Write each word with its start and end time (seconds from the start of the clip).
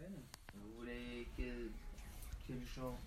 peine. 0.00 0.12
Vous 0.54 0.80
voulez 0.80 1.28
quel, 1.36 1.68
quel 2.46 2.56
genre? 2.76 2.98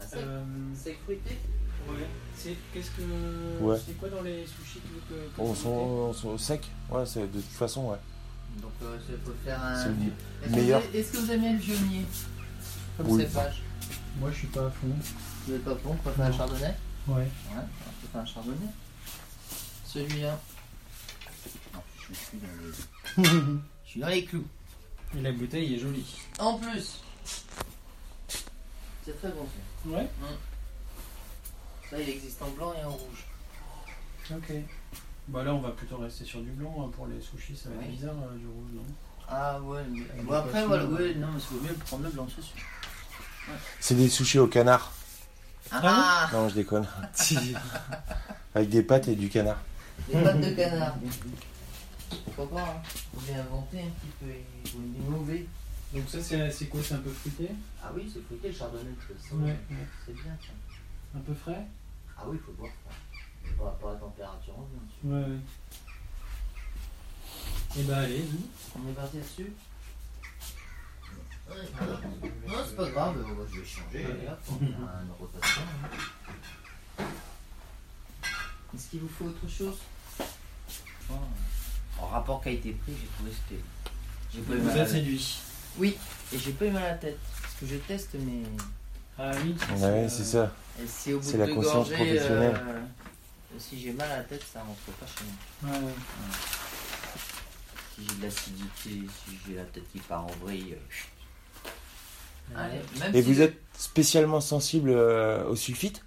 Ah, 0.00 0.06
sec, 0.06 0.18
Euh, 0.22 0.44
sec 0.74 0.98
fruité? 1.04 1.38
ouais. 1.88 2.06
C'est 2.36 2.56
qu'est-ce 2.72 2.90
que 2.92 3.02
Ouais. 3.60 3.76
c'est 3.84 3.98
quoi 3.98 4.08
dans 4.08 4.22
les 4.22 4.46
sushis 4.46 4.80
que, 4.80 5.14
que, 5.14 5.50
tu 5.50 5.56
sont, 5.60 5.68
on 5.68 6.12
sont 6.12 6.38
secs 6.38 6.64
Ouais, 6.90 7.04
c'est 7.06 7.20
de 7.30 7.40
toute 7.40 7.50
façon, 7.50 7.90
ouais. 7.90 7.98
Donc 8.62 8.72
euh, 8.82 8.98
faut 9.24 9.32
faire 9.44 9.62
un. 9.62 9.76
C'est 9.76 9.88
le 9.90 9.94
Est-ce 9.94 10.50
que 10.50 10.56
meilleur. 10.56 10.80
vous- 10.80 10.96
Est-ce 10.96 11.12
que 11.12 11.16
vous 11.18 11.30
aimez 11.32 11.52
le 11.52 11.58
vionnier 11.58 12.04
Comme 12.96 13.08
Oui. 13.10 13.22
cépage 13.22 13.62
Moi, 14.18 14.30
je 14.32 14.36
suis 14.38 14.46
pas 14.48 14.66
à 14.66 14.70
fond. 14.70 14.86
Vous 15.46 15.52
n'êtes 15.52 15.64
pas 15.64 15.74
bon 15.74 15.94
pour 15.96 16.12
faire 16.12 16.24
un 16.26 16.30
Non. 16.30 16.36
chardonnay? 16.36 16.74
Ouais. 17.08 17.14
Ouais, 17.14 17.26
on 17.56 17.60
peut 18.00 18.08
faire 18.12 18.20
un 18.22 18.26
chardonnay. 18.26 18.66
Celui-là. 19.86 20.38
Non, 21.74 21.80
je 22.08 22.14
suis 22.14 22.38
dans 22.38 23.24
les. 23.26 23.58
Je 23.84 23.90
suis 23.92 24.00
dans 24.00 24.08
les 24.08 24.24
clous. 24.24 24.46
Et 25.16 25.20
la 25.22 25.32
bouteille 25.32 25.74
est 25.74 25.78
jolie. 25.78 26.16
En 26.38 26.58
plus, 26.58 27.00
c'est 29.04 29.18
très 29.18 29.28
bon 29.30 29.46
ça. 29.46 29.88
Ouais. 29.90 30.08
Ça, 31.90 31.98
il 31.98 32.08
existe 32.08 32.42
en 32.42 32.50
blanc 32.50 32.74
et 32.78 32.84
en 32.84 32.90
rouge. 32.90 33.24
Ok. 34.30 34.52
Bah 35.28 35.42
là, 35.42 35.54
on 35.54 35.60
va 35.60 35.70
plutôt 35.70 35.96
rester 35.96 36.24
sur 36.24 36.40
du 36.40 36.50
blanc 36.50 36.74
hein, 36.80 36.90
pour 36.94 37.06
les 37.06 37.20
sushis. 37.20 37.56
Ça 37.56 37.70
va 37.70 37.82
être 37.82 37.90
bizarre 37.90 38.14
euh, 38.30 38.36
du 38.36 38.46
rouge, 38.46 38.70
non? 38.74 38.82
Ah 39.28 39.60
ouais, 39.60 39.82
mais... 39.90 40.22
Bon, 40.22 40.32
des 40.32 40.36
après, 40.36 40.66
voilà, 40.66 40.84
ouais. 40.86 41.02
ouais, 41.02 41.14
non, 41.14 41.28
mais 41.32 41.40
c'est 41.40 41.54
mieux 41.68 41.74
prendre 41.74 42.04
le 42.04 42.10
blanc, 42.10 42.26
c'est 42.34 42.42
sûr. 42.42 42.56
C'est 43.80 43.94
des 43.94 44.08
sushis 44.08 44.38
au 44.38 44.46
canard. 44.46 44.92
Ah, 45.70 46.28
Non, 46.32 46.48
je 46.48 46.54
déconne. 46.54 46.86
Avec 48.54 48.68
des 48.70 48.82
pâtes 48.82 49.08
et 49.08 49.16
du 49.16 49.28
canard. 49.28 49.58
Les 50.12 50.22
pattes 50.22 50.40
de 50.40 50.50
canard. 50.50 50.96
Pourquoi 52.24 52.48
pas, 52.50 52.70
hein 52.70 52.82
bien 53.26 53.40
inventer 53.40 53.80
un 53.80 53.90
petit 53.90 54.12
peu, 54.20 54.26
faut 54.70 54.78
innover. 54.78 55.46
Donc 55.92 56.08
ça, 56.08 56.22
c'est 56.22 56.66
quoi 56.66 56.80
C'est 56.82 56.94
un 56.94 56.98
peu 56.98 57.10
fruité? 57.10 57.48
Ah 57.82 57.90
oui, 57.94 58.10
c'est 58.12 58.22
fruité 58.24 58.48
le 58.48 58.54
chardonnay 58.54 58.90
façon. 59.00 59.36
Ouais. 59.42 59.56
C'est 60.06 60.14
bien 60.14 60.36
ça. 60.40 60.52
Un 61.16 61.20
peu 61.20 61.34
frais? 61.34 61.66
Ah 62.16 62.24
oui, 62.26 62.36
il 62.40 62.44
faut 62.44 62.52
boire 62.52 62.70
à 63.60 63.92
la 63.92 63.98
température 63.98 64.54
ambiante. 64.58 64.92
Ouais, 65.04 65.32
ouais. 65.32 65.40
Et 67.78 67.82
bah 67.84 67.98
allez, 67.98 68.22
nous. 68.22 68.46
On 68.76 68.88
est 68.90 68.94
parti 68.94 69.18
dessus 69.18 69.52
Non, 71.48 71.54
c'est 72.66 72.76
pas 72.76 72.90
grave, 72.90 73.18
euh, 73.18 73.34
moi, 73.34 73.46
je 73.52 73.60
vais 73.60 73.66
changer. 73.66 74.04
une 74.04 75.12
rotation. 75.18 75.62
hein. 76.98 77.04
Est-ce 78.74 78.88
qu'il 78.90 79.00
vous 79.00 79.08
faut 79.08 79.24
autre 79.24 79.48
chose? 79.48 79.78
En 82.00 82.06
rapport 82.06 82.40
qualité-prix, 82.40 82.92
j'ai 83.00 83.06
trouvé 83.08 83.30
que 83.30 83.36
c'était. 83.48 83.62
J'ai 84.34 84.40
pas 84.42 84.52
eu 84.54 84.58
Vous 84.58 84.68
mal 84.68 84.80
à 84.80 84.86
séduit. 84.86 85.38
Oui, 85.78 85.96
et 86.32 86.38
j'ai 86.38 86.52
pas 86.52 86.66
eu 86.66 86.70
mal 86.70 86.82
à 86.82 86.88
la 86.92 86.94
tête. 86.94 87.18
Parce 87.42 87.54
que 87.54 87.66
je 87.66 87.76
teste 87.76 88.14
mes. 88.14 88.42
Ah 89.18 89.32
oui 89.42 89.54
Ouais, 89.76 89.84
euh, 89.84 90.08
c'est 90.08 90.24
ça. 90.24 90.52
Et 90.80 90.86
si 90.86 91.12
au 91.12 91.18
bout 91.18 91.24
C'est 91.30 91.38
de 91.38 91.42
la 91.44 91.48
conscience 91.48 91.88
gorgées, 91.88 91.94
professionnelle. 91.94 92.60
euh, 92.68 92.80
si 93.58 93.80
j'ai 93.80 93.92
mal 93.92 94.10
à 94.12 94.18
la 94.18 94.22
tête, 94.24 94.44
ça 94.52 94.60
rentre 94.60 94.96
pas 94.98 95.06
chez 95.06 95.24
moi. 95.24 95.72
Ouais, 95.72 95.86
ouais. 95.86 95.92
Si 97.96 98.06
j'ai 98.08 98.14
de 98.16 98.22
l'acidité, 98.22 99.08
si 99.24 99.32
j'ai 99.46 99.54
la 99.56 99.64
tête 99.64 99.90
qui 99.92 99.98
part 99.98 100.24
en 100.24 100.30
vrille. 100.44 100.74
euh. 100.74 102.56
Allez, 102.56 102.80
même 103.00 103.14
Et 103.14 103.22
si 103.22 103.32
vous 103.32 103.40
êtes 103.40 103.60
spécialement 103.76 104.40
sensible 104.40 104.90
euh, 104.90 105.44
au 105.46 105.56
sulfite? 105.56 106.04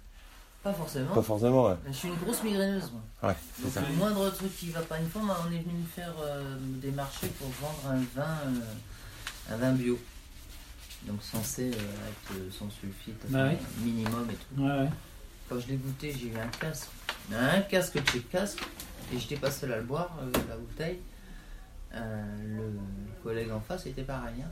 Pas 0.62 0.72
forcément. 0.72 1.12
Pas 1.14 1.22
forcément, 1.22 1.68
ouais. 1.68 1.76
Je 1.88 1.92
suis 1.92 2.08
une 2.08 2.14
grosse 2.16 2.42
migraineuse, 2.44 2.90
moi. 2.92 3.30
Ouais, 3.30 3.36
c'est 3.56 3.62
Donc 3.64 3.72
ça. 3.72 3.80
le 3.80 3.94
moindre 3.96 4.30
truc 4.30 4.56
qui 4.56 4.70
va 4.70 4.80
pas 4.82 4.98
une 5.00 5.08
fois, 5.08 5.22
on 5.22 5.50
est 5.52 5.58
venu 5.58 5.74
me 5.74 5.86
faire 5.86 6.14
euh, 6.22 6.56
des 6.60 6.90
marchés 6.92 7.28
pour 7.38 7.48
vendre 7.48 7.82
un 7.88 7.96
vin, 8.14 8.36
euh, 8.46 9.52
un 9.54 9.56
vin 9.56 9.72
bio. 9.72 9.98
Donc 11.04 11.20
censé 11.20 11.72
euh, 11.72 11.74
être 11.74 12.52
sans 12.52 12.70
sulfite, 12.70 13.28
Bah 13.28 13.48
oui. 13.48 13.56
minimum 13.84 14.28
et 14.30 14.34
tout. 14.34 14.62
Ouais, 14.62 14.70
ouais. 14.70 14.88
Quand 15.48 15.58
je 15.58 15.66
l'ai 15.66 15.76
goûté, 15.76 16.12
j'ai 16.16 16.28
eu 16.28 16.36
un 16.38 16.46
casque. 16.58 16.88
Un 17.32 17.60
casque 17.62 18.00
de 18.00 18.08
chez 18.08 18.20
casque. 18.20 18.62
Et 19.12 19.18
j'étais 19.18 19.36
pas 19.36 19.50
seul 19.50 19.72
à 19.72 19.78
le 19.78 19.82
boire, 19.82 20.10
euh, 20.22 20.30
la 20.48 20.56
bouteille. 20.56 21.00
Euh, 21.94 22.22
le 22.56 23.22
collègue 23.22 23.50
en 23.50 23.60
face 23.60 23.84
était 23.86 24.02
pareil. 24.04 24.36
hein. 24.42 24.48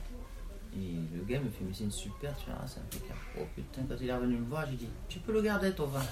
Et 0.76 0.94
le 1.16 1.24
gars 1.24 1.40
me 1.40 1.48
fait, 1.50 1.64
mais 1.64 1.72
c'est 1.74 1.84
une 1.84 1.90
super, 1.90 2.32
tu 2.36 2.46
vois, 2.50 2.60
c'est 2.66 2.80
impeccable. 2.80 3.18
Oh 3.40 3.44
putain, 3.56 3.82
quand 3.88 3.96
il 4.00 4.08
est 4.08 4.14
revenu 4.14 4.36
me 4.36 4.46
voir, 4.46 4.66
j'ai 4.70 4.76
dit, 4.76 4.88
tu 5.08 5.18
peux 5.18 5.32
le 5.32 5.42
garder 5.42 5.72
ton 5.72 5.86
vin. 5.86 6.02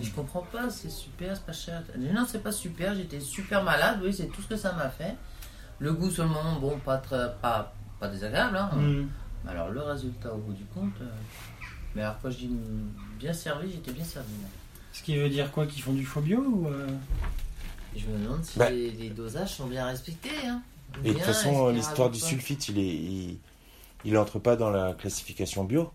Et 0.00 0.04
je 0.04 0.12
comprends 0.12 0.42
pas, 0.42 0.70
c'est 0.70 0.90
super, 0.90 1.36
c'est 1.36 1.44
pas 1.46 1.52
cher. 1.52 1.82
Dit, 1.96 2.08
non, 2.12 2.24
c'est 2.28 2.42
pas 2.42 2.52
super, 2.52 2.94
j'étais 2.94 3.20
super 3.20 3.62
malade, 3.64 4.00
oui, 4.04 4.12
c'est 4.14 4.26
tout 4.28 4.42
ce 4.42 4.48
que 4.48 4.56
ça 4.56 4.72
m'a 4.72 4.88
fait. 4.88 5.14
Le 5.80 5.92
goût 5.92 6.10
sur 6.10 6.22
le 6.24 6.30
moment, 6.30 6.58
bon, 6.60 6.78
pas, 6.78 6.98
très, 6.98 7.32
pas, 7.42 7.74
pas 7.98 8.08
désagréable, 8.08 8.56
hein. 8.56 8.70
Mm. 8.76 9.08
Mais 9.44 9.50
Alors 9.50 9.68
le 9.70 9.82
résultat 9.82 10.32
au 10.32 10.38
bout 10.38 10.52
du 10.54 10.64
compte, 10.66 10.94
euh, 11.02 11.06
mais 11.94 12.02
alors 12.02 12.16
quand 12.22 12.30
je 12.30 12.38
dis 12.38 12.50
bien 13.18 13.32
servi, 13.32 13.70
j'étais 13.72 13.92
bien 13.92 14.04
servi. 14.04 14.32
moi. 14.40 14.48
Ce 14.92 15.02
qui 15.02 15.16
veut 15.16 15.28
dire 15.28 15.50
quoi 15.50 15.66
Qu'ils 15.66 15.82
font 15.82 15.92
du 15.92 16.06
faux 16.06 16.20
bio 16.22 16.38
ou 16.40 16.68
euh, 16.68 16.86
je 17.96 18.06
me 18.06 18.18
demande 18.24 18.42
si 18.44 18.58
Bah. 18.58 18.70
les, 18.70 18.90
les 18.92 19.10
dosages 19.10 19.54
sont 19.56 19.66
bien 19.66 19.86
respectés. 19.86 20.30
Hein. 20.46 20.62
Et 21.04 21.08
de 21.08 21.12
toute 21.14 21.22
façon, 21.22 21.68
l'histoire 21.70 22.08
du 22.10 22.20
sulfite, 22.20 22.68
il 22.68 22.78
est, 22.78 22.86
il, 22.94 23.38
il 24.04 24.16
entre 24.18 24.38
pas 24.38 24.56
dans 24.56 24.70
la 24.70 24.94
classification 24.94 25.64
bio. 25.64 25.90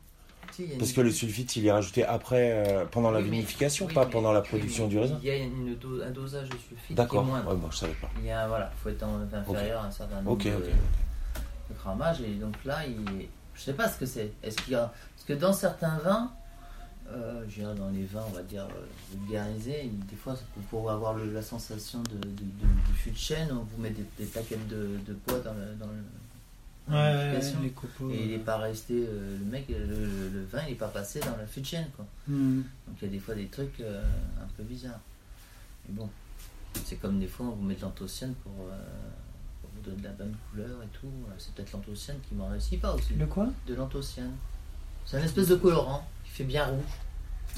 Si, 0.52 0.64
Parce 0.78 0.90
une- 0.90 0.96
que 0.96 1.02
le 1.02 1.12
sulfite, 1.12 1.56
il 1.58 1.66
est 1.68 1.72
rajouté 1.72 2.03
après, 2.03 2.52
euh, 2.68 2.86
pendant 2.86 3.12
la 3.12 3.20
Oui, 3.20 3.25
vinification, 3.30 3.86
oui, 3.86 3.94
pas 3.94 4.06
mais- 4.06 4.12
pendant 4.12 4.31
la 4.31 4.42
production 4.42 4.88
du 4.88 4.97
raisin. 4.97 5.18
Il 5.22 5.28
y 5.28 5.31
a 5.31 5.38
une 5.38 5.75
do- 5.75 6.02
un 6.02 6.09
dosage 6.09 6.50
de 6.50 6.58
sulfite 6.58 6.88
qui 6.88 6.94
est 6.94 6.96
D'accord. 6.96 7.24
moindre. 7.24 7.52
Ouais, 7.52 7.56
bon, 7.56 7.69
je 7.72 7.78
savais 7.78 7.94
pas. 7.94 8.09
Il 8.19 8.25
y 8.25 8.31
a 8.31 8.48
voilà, 8.48 8.72
faut 8.84 8.90
être 8.90 9.03
en- 9.03 9.22
inférieur 9.31 9.84
à 9.84 9.86
un 9.88 9.92
certain 9.92 10.16
nombre 10.18 10.31
Ok, 10.31 10.46
de, 10.46 10.50
ok. 10.50 10.64
de 11.69 11.75
grammages 11.75 12.22
et 12.22 12.34
donc 12.34 12.56
là, 12.66 12.80
il, 12.86 13.28
je 13.53 13.62
sais 13.62 13.74
pas 13.74 13.88
ce 13.88 14.00
que 14.00 14.06
c'est. 14.08 14.31
Est-ce 14.44 14.58
qu'il 14.64 14.74
y 14.74 14.75
a 14.75 14.92
parce 15.16 15.25
que 15.28 15.34
dans 15.34 15.53
certains 15.53 15.98
vins, 16.00 16.31
euh, 17.12 17.44
je 17.48 17.59
dirais 17.62 17.75
dans 17.75 17.90
les 17.90 18.03
vins, 18.06 18.24
on 18.28 18.31
va 18.36 18.42
dire 18.42 18.64
euh, 18.66 19.18
vulgarisés, 19.18 19.90
des 20.09 20.16
fois 20.16 20.36
pour, 20.72 20.90
avoir 20.90 21.14
le- 21.14 21.31
la 21.31 21.42
sensation 21.44 22.00
de, 22.03 22.16
de, 22.18 22.28
de- 22.28 22.96
fût 22.96 23.12
de 23.12 23.18
chêne, 23.18 23.50
on 23.52 23.64
vous 23.64 23.81
met 23.81 23.92
des, 23.92 24.03
des 24.18 24.25
plaquettes 24.25 24.68
de, 24.68 24.98
de 25.08 25.16
dans 25.28 25.53
le 25.53 25.75
dans 25.80 25.86
le 25.88 26.03
dans 26.90 26.96
Ouais, 26.96 27.02
ouais, 27.02 27.14
l'application. 27.32 27.60
les 27.62 27.70
copeaux. 27.70 28.10
Et 28.12 28.24
il 28.24 28.30
n'est 28.32 28.38
pas 28.40 28.58
resté, 28.58 28.94
euh, 29.08 29.38
le 29.40 29.46
mec, 29.46 29.66
le, 29.70 29.78
le- 29.86 30.30
le 30.30 30.46
vin, 30.46 30.60
il 30.68 30.70
n'est 30.72 30.76
pas 30.76 30.88
passé 30.88 31.20
dans 31.20 31.38
la 31.38 31.46
fût 31.48 31.62
de 31.62 31.68
quoi. 31.96 32.06
Mm. 32.28 32.62
Donc 32.88 32.96
il 33.02 33.06
y 33.06 33.08
a 33.08 33.12
des 33.12 33.20
fois 33.20 33.36
des 33.36 33.48
trucs 33.48 33.80
euh, 33.82 34.04
un 34.42 34.48
peu 34.58 34.64
bizarres. 34.64 35.00
Mais 35.88 35.96
bon, 35.96 36.10
c'est 36.86 36.96
comme 36.98 37.20
des 37.20 37.28
fois 37.28 37.46
on 37.48 37.52
vous 37.52 37.64
met 37.64 37.76
de 37.76 37.82
l'anthocyane 37.82 38.34
pour, 38.44 38.52
euh, 38.72 38.78
pour 39.62 39.70
vous 39.76 39.82
donner 39.82 39.98
de 40.02 40.04
la 40.04 40.14
bonne 40.14 40.36
couleur 40.52 40.84
et 40.84 40.88
tout. 41.00 41.08
C'est 41.38 41.54
peut-être 41.54 41.72
l'anthocyane 41.74 42.18
qui 42.28 42.36
m'en 42.36 42.48
réussit 42.50 42.80
pas 42.82 42.94
aussi. 42.94 43.14
Le 43.14 43.26
quoi? 43.26 43.48
De 43.68 43.74
l'anthocyane. 43.76 44.34
C'est 45.06 45.18
un 45.18 45.24
espèce 45.24 45.48
de 45.48 45.56
colorant 45.56 46.08
qui 46.26 46.32
fait 46.32 46.44
bien 46.44 46.66
rouge. 46.66 46.84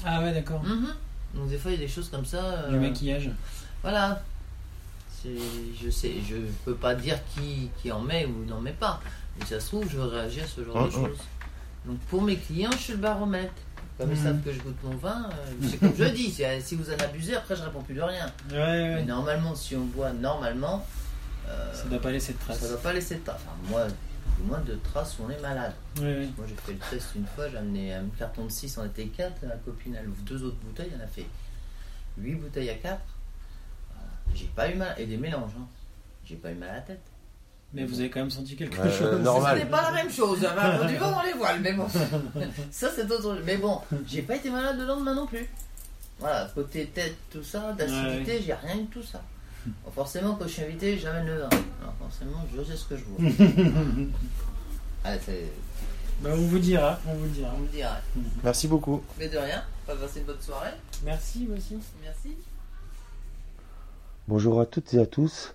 Ah 0.04 0.20
ouais, 0.22 0.32
d'accord. 0.32 0.62
Mhm. 0.62 0.88
Donc 1.34 1.48
des 1.48 1.58
fois 1.58 1.70
il 1.70 1.74
y 1.74 1.82
a 1.82 1.86
des 1.86 1.88
choses 1.92 2.08
comme 2.08 2.24
ça. 2.24 2.42
euh, 2.64 2.70
Du 2.70 2.78
maquillage. 2.78 3.30
Voilà. 3.82 4.22
C'est, 5.10 5.36
je 5.80 5.88
sais, 5.90 6.14
je 6.28 6.36
peux 6.64 6.74
pas 6.74 6.94
dire 6.96 7.16
qui, 7.34 7.68
qui 7.80 7.92
en 7.92 8.00
met 8.00 8.26
ou 8.26 8.44
n'en 8.44 8.60
met 8.60 8.72
pas. 8.72 9.00
Mais 9.38 9.46
ça 9.46 9.58
se 9.60 9.66
trouve, 9.68 9.88
je 9.90 9.98
réagis 9.98 10.40
à 10.40 10.46
ce 10.46 10.64
genre 10.64 10.74
de 10.86 10.86
Mhm. 10.96 11.06
choses. 11.06 11.18
Donc 11.86 11.98
pour 12.10 12.22
mes 12.22 12.36
clients, 12.36 12.70
je 12.72 12.78
suis 12.78 12.92
le 12.92 12.98
baromètre. 12.98 13.52
Comme 13.98 14.10
ils 14.10 14.16
Mhm. 14.16 14.22
savent 14.24 14.40
que 14.42 14.52
je 14.52 14.60
goûte 14.60 14.82
mon 14.82 14.96
vin, 14.96 15.28
euh, 15.30 15.52
c'est 15.68 15.76
comme 15.78 15.94
je 15.96 16.04
dis, 16.04 16.30
si, 16.60 16.74
vous 16.76 16.90
en 16.90 16.94
abusez, 16.98 17.36
après 17.36 17.54
je 17.56 17.62
réponds 17.62 17.82
plus 17.82 17.94
de 17.94 18.00
rien. 18.02 18.26
Ouais, 18.50 18.56
ouais. 18.56 18.94
Mais 18.96 19.04
normalement, 19.04 19.54
si 19.54 19.76
on 19.76 19.84
boit 19.84 20.12
normalement, 20.12 20.84
euh, 21.48 21.74
Ça 21.74 21.84
doit 21.88 22.00
pas 22.00 22.10
laisser 22.10 22.32
de 22.32 22.38
ça 22.38 22.44
traces. 22.46 22.62
ne 22.62 22.68
doit 22.68 22.80
pas 22.82 22.92
laisser 22.92 23.16
de 23.16 23.20
traces. 23.24 23.40
Enfin, 23.46 23.56
moi, 23.70 23.86
du 24.38 24.42
moins 24.44 24.60
de 24.60 24.74
traces 24.82 25.18
où 25.18 25.24
on 25.26 25.30
est 25.30 25.40
malade. 25.40 25.74
Moi, 26.00 26.06
j'ai 26.48 26.54
fait 26.54 26.72
le 26.72 26.78
test 26.90 27.08
une 27.16 27.26
fois, 27.26 27.48
j'ai 27.48 27.58
amené 27.58 27.94
un 27.94 28.04
carton 28.18 28.46
de 28.46 28.50
6, 28.50 28.78
on 28.78 28.84
était 28.86 29.06
4. 29.06 29.42
La 29.42 29.56
copine, 29.56 29.94
elle 30.00 30.08
ouvre 30.08 30.22
deux 30.22 30.42
autres 30.42 30.56
bouteilles, 30.64 30.90
elle 30.94 31.00
en 31.00 31.04
a 31.04 31.08
fait 31.08 31.26
8 32.18 32.34
bouteilles 32.36 32.70
à 32.70 32.74
4. 32.76 33.00
J'ai 34.34 34.46
pas 34.46 34.70
eu 34.70 34.76
mal, 34.76 34.94
et 34.98 35.04
des 35.06 35.18
mélanges, 35.18 35.52
hein. 35.60 35.66
J'ai 36.24 36.36
pas 36.36 36.50
eu 36.50 36.54
mal 36.54 36.70
à 36.70 36.74
la 36.76 36.80
tête. 36.80 37.02
Mais 37.74 37.84
vous 37.84 38.00
avez 38.00 38.10
quand 38.10 38.20
même 38.20 38.30
senti 38.30 38.54
quelque 38.54 38.78
Ouais, 38.80 38.90
chose. 38.90 39.20
normal. 39.20 39.58
Ce 39.58 39.64
n'est 39.64 39.70
pas 39.70 39.82
la 39.82 39.92
même 39.92 40.10
chose, 40.10 40.44
hein. 40.44 40.86
Du 40.86 40.96
vent 40.96 41.10
dans 41.10 41.22
les 41.22 41.32
voiles, 41.32 41.60
mais 41.60 41.72
bon. 41.72 41.86
ça, 42.70 42.90
c'est 42.94 43.10
autre 43.10 43.38
Mais 43.44 43.56
bon, 43.56 43.80
j'ai 44.06 44.22
pas 44.22 44.36
été 44.36 44.50
malade 44.50 44.78
le 44.78 44.84
lendemain 44.86 45.14
non 45.14 45.26
plus. 45.26 45.48
Voilà, 46.18 46.50
côté 46.54 46.86
tête, 46.86 47.16
tout 47.30 47.42
ça, 47.42 47.72
d'acidité, 47.72 48.42
j'ai 48.44 48.52
rien 48.54 48.76
eu 48.76 48.82
de 48.84 48.90
tout 48.90 49.02
ça. 49.02 49.22
Bon, 49.66 49.90
forcément, 49.90 50.34
quand 50.34 50.46
je 50.46 50.52
suis 50.52 50.62
invité, 50.62 50.98
j'amène 50.98 51.26
le 51.26 51.38
vin. 51.40 51.48
Alors, 51.80 51.94
forcément, 51.98 52.44
je 52.54 52.62
sais 52.62 52.76
ce 52.76 52.84
que 52.84 52.96
je 52.96 53.04
vois. 53.04 53.30
ah. 55.04 55.14
Bah, 56.20 56.30
on 56.34 56.36
vous 56.46 56.58
dira, 56.58 57.00
on 57.08 57.14
vous 57.14 57.26
dira. 57.28 57.52
On 57.56 57.60
me 57.60 57.68
dira. 57.68 57.96
Merci 58.44 58.68
beaucoup. 58.68 59.02
Mais 59.18 59.28
de 59.28 59.38
rien, 59.38 59.64
pas 59.86 59.96
passer 59.96 60.20
une 60.20 60.26
bonne 60.26 60.40
soirée. 60.40 60.70
Merci 61.04 61.46
vous 61.46 61.56
aussi. 61.56 61.78
Merci. 62.02 62.36
Bonjour 64.28 64.60
à 64.60 64.66
toutes 64.66 64.94
et 64.94 65.00
à 65.00 65.06
tous. 65.06 65.54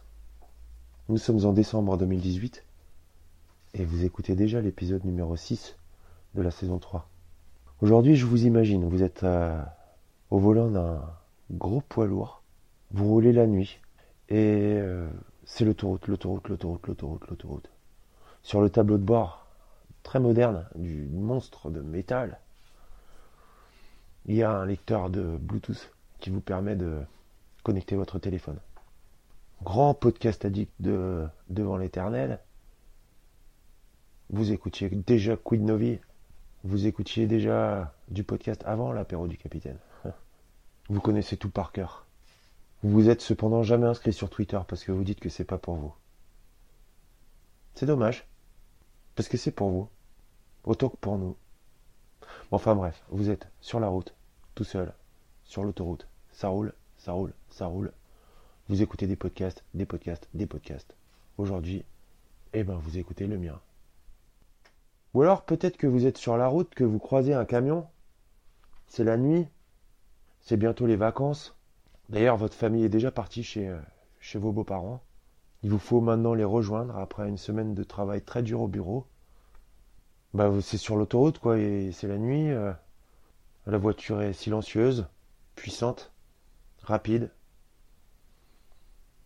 Nous 1.09 1.17
sommes 1.17 1.45
en 1.45 1.53
décembre 1.53 1.95
2018 1.95 2.65
et 3.75 3.85
vous 3.85 4.03
écoutez 4.03 4.35
déjà 4.35 4.59
l'épisode 4.59 5.05
numéro 5.05 5.37
6 5.37 5.77
de 6.35 6.41
la 6.41 6.51
saison 6.51 6.79
3. 6.79 7.09
Aujourd'hui, 7.81 8.17
je 8.17 8.25
vous 8.25 8.45
imagine, 8.45 8.83
vous 8.89 9.03
êtes 9.03 9.23
euh, 9.23 9.57
au 10.31 10.37
volant 10.37 10.69
d'un 10.69 11.01
gros 11.49 11.79
poids 11.79 12.07
lourd, 12.07 12.43
vous 12.91 13.07
roulez 13.07 13.31
la 13.31 13.47
nuit 13.47 13.79
et 14.27 14.75
euh, 14.81 15.07
c'est 15.45 15.63
l'autoroute, 15.63 16.09
l'autoroute, 16.09 16.49
l'autoroute, 16.49 16.85
l'autoroute, 16.87 17.27
l'autoroute. 17.29 17.69
sur 18.43 18.59
le 18.59 18.69
tableau 18.69 18.97
de 18.97 19.05
bord 19.05 19.47
très 20.03 20.19
moderne 20.19 20.67
du 20.75 21.07
monstre 21.07 21.69
de 21.69 21.79
métal, 21.79 22.37
il 24.25 24.35
y 24.35 24.43
a 24.43 24.51
un 24.51 24.65
lecteur 24.65 25.09
de 25.09 25.37
Bluetooth 25.37 25.89
qui 26.19 26.31
vous 26.31 26.41
permet 26.41 26.75
de 26.75 26.99
connecter 27.63 27.95
votre 27.95 28.19
téléphone. 28.19 28.59
Grand 29.63 29.95
podcast 29.95 30.45
addict 30.45 30.71
de 30.79 31.27
devant 31.49 31.77
l'éternel. 31.77 32.39
Vous 34.29 34.51
écoutiez 34.51 34.89
déjà 34.89 35.35
Quid 35.35 35.63
Novi? 35.63 35.99
Vous 36.63 36.85
écoutiez 36.85 37.25
déjà 37.25 37.95
du 38.07 38.23
podcast 38.23 38.61
avant 38.65 38.91
l'apéro 38.91 39.27
du 39.27 39.37
capitaine? 39.37 39.79
Vous 40.89 41.01
connaissez 41.01 41.37
tout 41.37 41.49
par 41.49 41.71
cœur. 41.71 42.05
Vous 42.83 42.91
vous 42.91 43.09
êtes 43.09 43.21
cependant 43.21 43.63
jamais 43.63 43.87
inscrit 43.87 44.13
sur 44.13 44.29
Twitter 44.29 44.59
parce 44.67 44.83
que 44.83 44.91
vous 44.91 45.03
dites 45.03 45.19
que 45.19 45.29
c'est 45.29 45.43
pas 45.43 45.57
pour 45.57 45.75
vous. 45.75 45.93
C'est 47.73 47.87
dommage. 47.87 48.27
Parce 49.15 49.27
que 49.27 49.37
c'est 49.37 49.51
pour 49.51 49.69
vous. 49.69 49.89
Autant 50.65 50.89
que 50.89 50.97
pour 50.97 51.17
nous. 51.17 51.35
Enfin 52.51 52.75
bref, 52.75 53.03
vous 53.09 53.31
êtes 53.31 53.47
sur 53.59 53.79
la 53.79 53.87
route, 53.87 54.13
tout 54.53 54.63
seul, 54.63 54.93
sur 55.45 55.63
l'autoroute. 55.63 56.07
Ça 56.31 56.49
roule, 56.49 56.73
ça 56.97 57.13
roule, 57.13 57.33
ça 57.49 57.65
roule. 57.65 57.91
Vous 58.69 58.81
écoutez 58.81 59.07
des 59.07 59.15
podcasts, 59.15 59.63
des 59.73 59.85
podcasts, 59.85 60.27
des 60.33 60.45
podcasts. 60.45 60.93
Aujourd'hui, 61.37 61.85
eh 62.51 62.65
ben 62.65 62.75
vous 62.75 62.97
écoutez 62.97 63.25
le 63.25 63.37
mien. 63.37 63.61
Ou 65.13 65.21
alors 65.21 65.45
peut-être 65.45 65.77
que 65.77 65.87
vous 65.87 66.05
êtes 66.05 66.17
sur 66.17 66.35
la 66.35 66.47
route, 66.47 66.75
que 66.75 66.83
vous 66.83 66.99
croisez 66.99 67.33
un 67.33 67.45
camion. 67.45 67.87
C'est 68.87 69.05
la 69.05 69.15
nuit, 69.15 69.47
c'est 70.41 70.57
bientôt 70.57 70.85
les 70.85 70.97
vacances. 70.97 71.55
D'ailleurs, 72.09 72.35
votre 72.35 72.55
famille 72.55 72.83
est 72.83 72.89
déjà 72.89 73.09
partie 73.09 73.41
chez, 73.41 73.69
euh, 73.69 73.79
vos 74.35 74.51
beaux-parents. 74.51 75.01
Il 75.63 75.69
vous 75.69 75.79
faut 75.79 76.01
maintenant 76.01 76.33
les 76.33 76.43
rejoindre 76.43 76.97
après 76.97 77.29
une 77.29 77.37
semaine 77.37 77.73
de 77.73 77.83
travail 77.85 78.21
très 78.21 78.43
dur 78.43 78.61
au 78.61 78.67
bureau. 78.67 79.07
Bah, 80.33 80.51
c'est 80.61 80.77
sur 80.77 80.97
l'autoroute, 80.97 81.39
quoi, 81.39 81.57
et 81.57 81.93
c'est 81.93 82.09
la 82.09 82.17
nuit. 82.17 82.51
Euh, 82.51 82.73
la 83.65 83.77
voiture 83.77 84.21
est 84.21 84.33
silencieuse, 84.33 85.07
puissante, 85.55 86.11
rapide. 86.83 87.31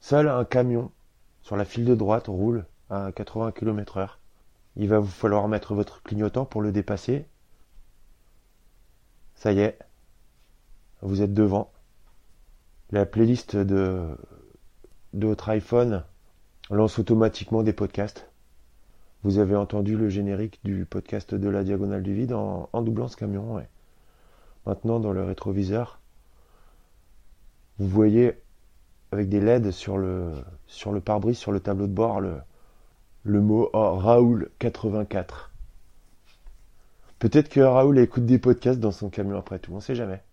Seul 0.02 0.28
un 0.28 0.44
camion 0.46 0.92
sur 1.44 1.56
la 1.56 1.64
file 1.64 1.86
de 1.86 1.96
droite 1.96 2.28
roule 2.28 2.66
à 2.90 3.12
80 3.14 3.52
km 3.52 3.98
heure. 3.98 4.20
Il 4.76 4.90
va 4.90 5.00
vous 5.00 5.08
falloir 5.08 5.48
mettre 5.48 5.76
votre 5.76 6.02
clignotant 6.04 6.44
pour 6.44 6.62
le 6.62 6.72
dépasser. 6.72 7.26
Ça 9.36 9.54
y 9.54 9.60
est, 9.60 9.78
vous 11.02 11.22
êtes 11.22 11.34
devant. 11.34 11.72
La 12.92 13.06
playlist 13.06 13.56
de, 13.56 14.18
de 15.14 15.28
votre 15.28 15.50
iPhone 15.50 16.04
lance 16.70 17.00
automatiquement 17.00 17.64
des 17.64 17.74
podcasts. 17.74 18.30
Vous 19.24 19.38
avez 19.38 19.56
entendu 19.56 19.98
le 19.98 20.10
générique 20.10 20.60
du 20.64 20.86
podcast 20.86 21.36
de 21.36 21.50
la 21.50 21.64
diagonale 21.64 22.02
du 22.02 22.14
vide 22.14 22.34
en, 22.34 22.70
doublant 22.82 23.08
ce 23.08 23.18
camion. 23.18 23.64
Maintenant, 24.66 25.00
dans 25.00 25.12
le 25.12 25.24
rétroviseur, 25.24 26.00
vous 27.78 27.88
voyez 27.88 28.42
avec 29.12 29.28
des 29.28 29.42
LED 29.42 29.72
sur 29.72 29.98
le, 29.98 30.32
sur 30.68 30.92
le 30.92 31.02
pare-brise, 31.02 31.38
sur 31.38 31.52
le 31.52 31.60
tableau 31.60 31.88
de 31.88 31.94
bord, 31.94 32.22
le, 32.22 32.38
le 33.24 33.42
mot 33.42 33.70
oh, 33.74 33.98
Raoul 33.98 34.50
84. 34.60 35.52
Peut-être 37.20 37.50
que 37.50 37.60
Raoul 37.60 38.00
écoute 38.00 38.26
des 38.26 38.40
podcasts 38.40 38.80
dans 38.80 38.92
son 38.92 39.10
camion 39.10 39.38
après 39.38 39.60
tout, 39.60 39.74
on 39.74 39.80
sait 39.80 39.96
jamais. 39.96 40.24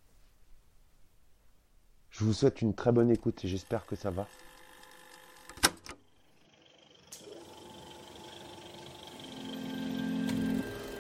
Je 2.10 2.24
vous 2.24 2.32
souhaite 2.32 2.62
une 2.62 2.74
très 2.74 2.92
bonne 2.92 3.10
écoute 3.10 3.44
et 3.44 3.48
j'espère 3.48 3.84
que 3.84 3.96
ça 3.96 4.10
va. 4.10 4.26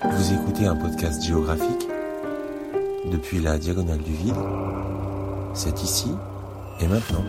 Vous 0.02 0.32
écoutez 0.32 0.66
un 0.66 0.76
podcast 0.76 1.22
géographique? 1.22 1.88
Depuis 3.10 3.40
la 3.40 3.58
diagonale 3.58 4.02
du 4.02 4.12
vide. 4.12 4.34
C'est 5.54 5.82
ici 5.82 6.10
et 6.80 6.86
maintenant. 6.86 7.24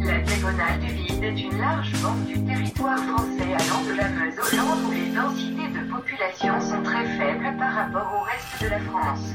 La 0.00 0.18
diagonale 0.20 0.80
du 0.80 0.92
vide 0.94 1.24
est 1.24 1.40
une 1.42 1.58
large 1.58 1.92
bande 2.02 2.24
du 2.26 2.42
territoire 2.44 2.98
français 2.98 3.52
allant 3.58 3.84
de 3.84 3.96
la 3.96 4.08
Meuse 4.08 4.34
au 4.38 4.56
Land 4.56 4.78
où 4.88 4.90
les 4.92 5.10
densités 5.14 5.68
de 5.68 5.90
population 5.92 6.60
sont 6.60 6.82
très 6.82 7.04
faibles 7.18 7.56
par 7.58 7.74
rapport 7.74 8.12
au 8.14 8.22
reste 8.24 8.62
de 8.62 8.68
la 8.68 8.80
France. 8.80 9.26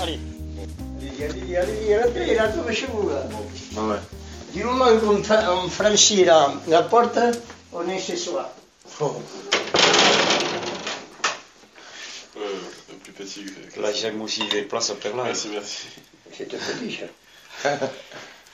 Allez. 0.00 0.20
Allez, 1.18 1.56
allez, 1.56 1.94
allez, 1.94 2.34
là, 2.34 2.48
comme 2.48 2.72
chez 2.72 2.86
vous, 2.92 3.08
là. 3.08 3.22
Du 4.54 4.64
moment 4.64 4.84
qu'on 5.02 5.22
fa- 5.22 5.52
on 5.64 5.68
franchit 5.68 6.24
la, 6.24 6.52
la 6.68 6.82
porte, 6.82 7.18
on 7.76 7.88
est 7.88 7.98
chez 7.98 8.16
soi. 8.16 8.52
Euh, 9.02 9.08
plus 13.02 13.12
petit 13.12 13.44
que. 13.44 13.80
Là, 13.80 13.92
j'aime 13.92 14.20
aussi 14.22 14.42
les 14.52 14.62
places 14.62 14.90
après 14.90 15.10
là. 15.10 15.24
Merci, 15.24 15.48
merci. 15.48 15.86
C'est 16.36 16.48
tout 16.48 16.56
petit, 16.56 16.98
ça. 17.62 17.78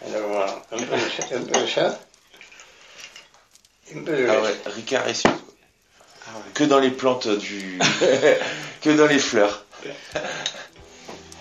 Alors 0.04 0.28
voilà, 0.28 0.62
un 0.72 0.78
peu, 0.78 0.94
un 1.36 1.42
peu 1.42 1.60
de 1.60 1.66
ça. 1.66 2.00
Un 3.94 4.02
peu 4.02 4.16
de 4.16 4.28
Ah 4.28 4.42
ouais, 4.42 4.56
Ricard 4.66 5.08
et 5.08 5.14
surtout. 5.14 5.38
Que 6.54 6.64
dans 6.64 6.78
les 6.80 6.90
plantes 6.90 7.28
du. 7.28 7.78
que 8.80 8.90
dans 8.90 9.06
les 9.06 9.18
fleurs. 9.18 9.64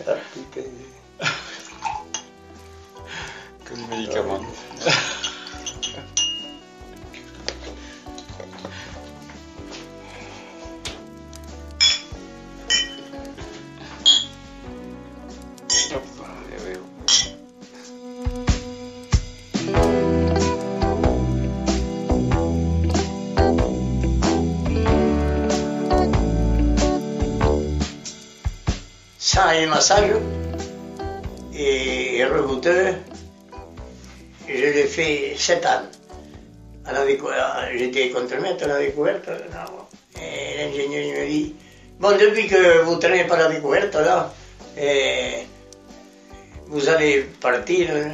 Ah, 0.07 0.15
putain. 0.33 0.67
Que 3.65 3.73
les 3.75 3.87
médicaments. 3.97 4.41
Ça 29.51 29.57
et 29.59 29.65
massage 29.65 30.11
et 31.53 32.23
je 34.47 34.65
l'ai 34.75 34.85
fait 34.85 35.35
sept 35.37 35.65
ans. 35.65 35.83
J'étais 37.75 38.11
contremaître 38.11 38.63
à 38.63 38.67
la 38.67 38.79
découverte. 38.79 39.27
là. 39.27 39.65
Et 40.21 40.57
l'ingénieur 40.57 41.19
me 41.19 41.27
dit 41.27 41.53
Bon, 41.99 42.11
depuis 42.17 42.47
que 42.47 42.83
vous 42.83 42.95
traînez 42.95 43.25
par 43.25 43.39
la 43.39 43.49
découverte, 43.49 43.93
là, 43.95 44.33
eh, 44.77 45.45
vous 46.67 46.87
allez 46.87 47.23
partir 47.41 47.89
euh, 47.91 48.07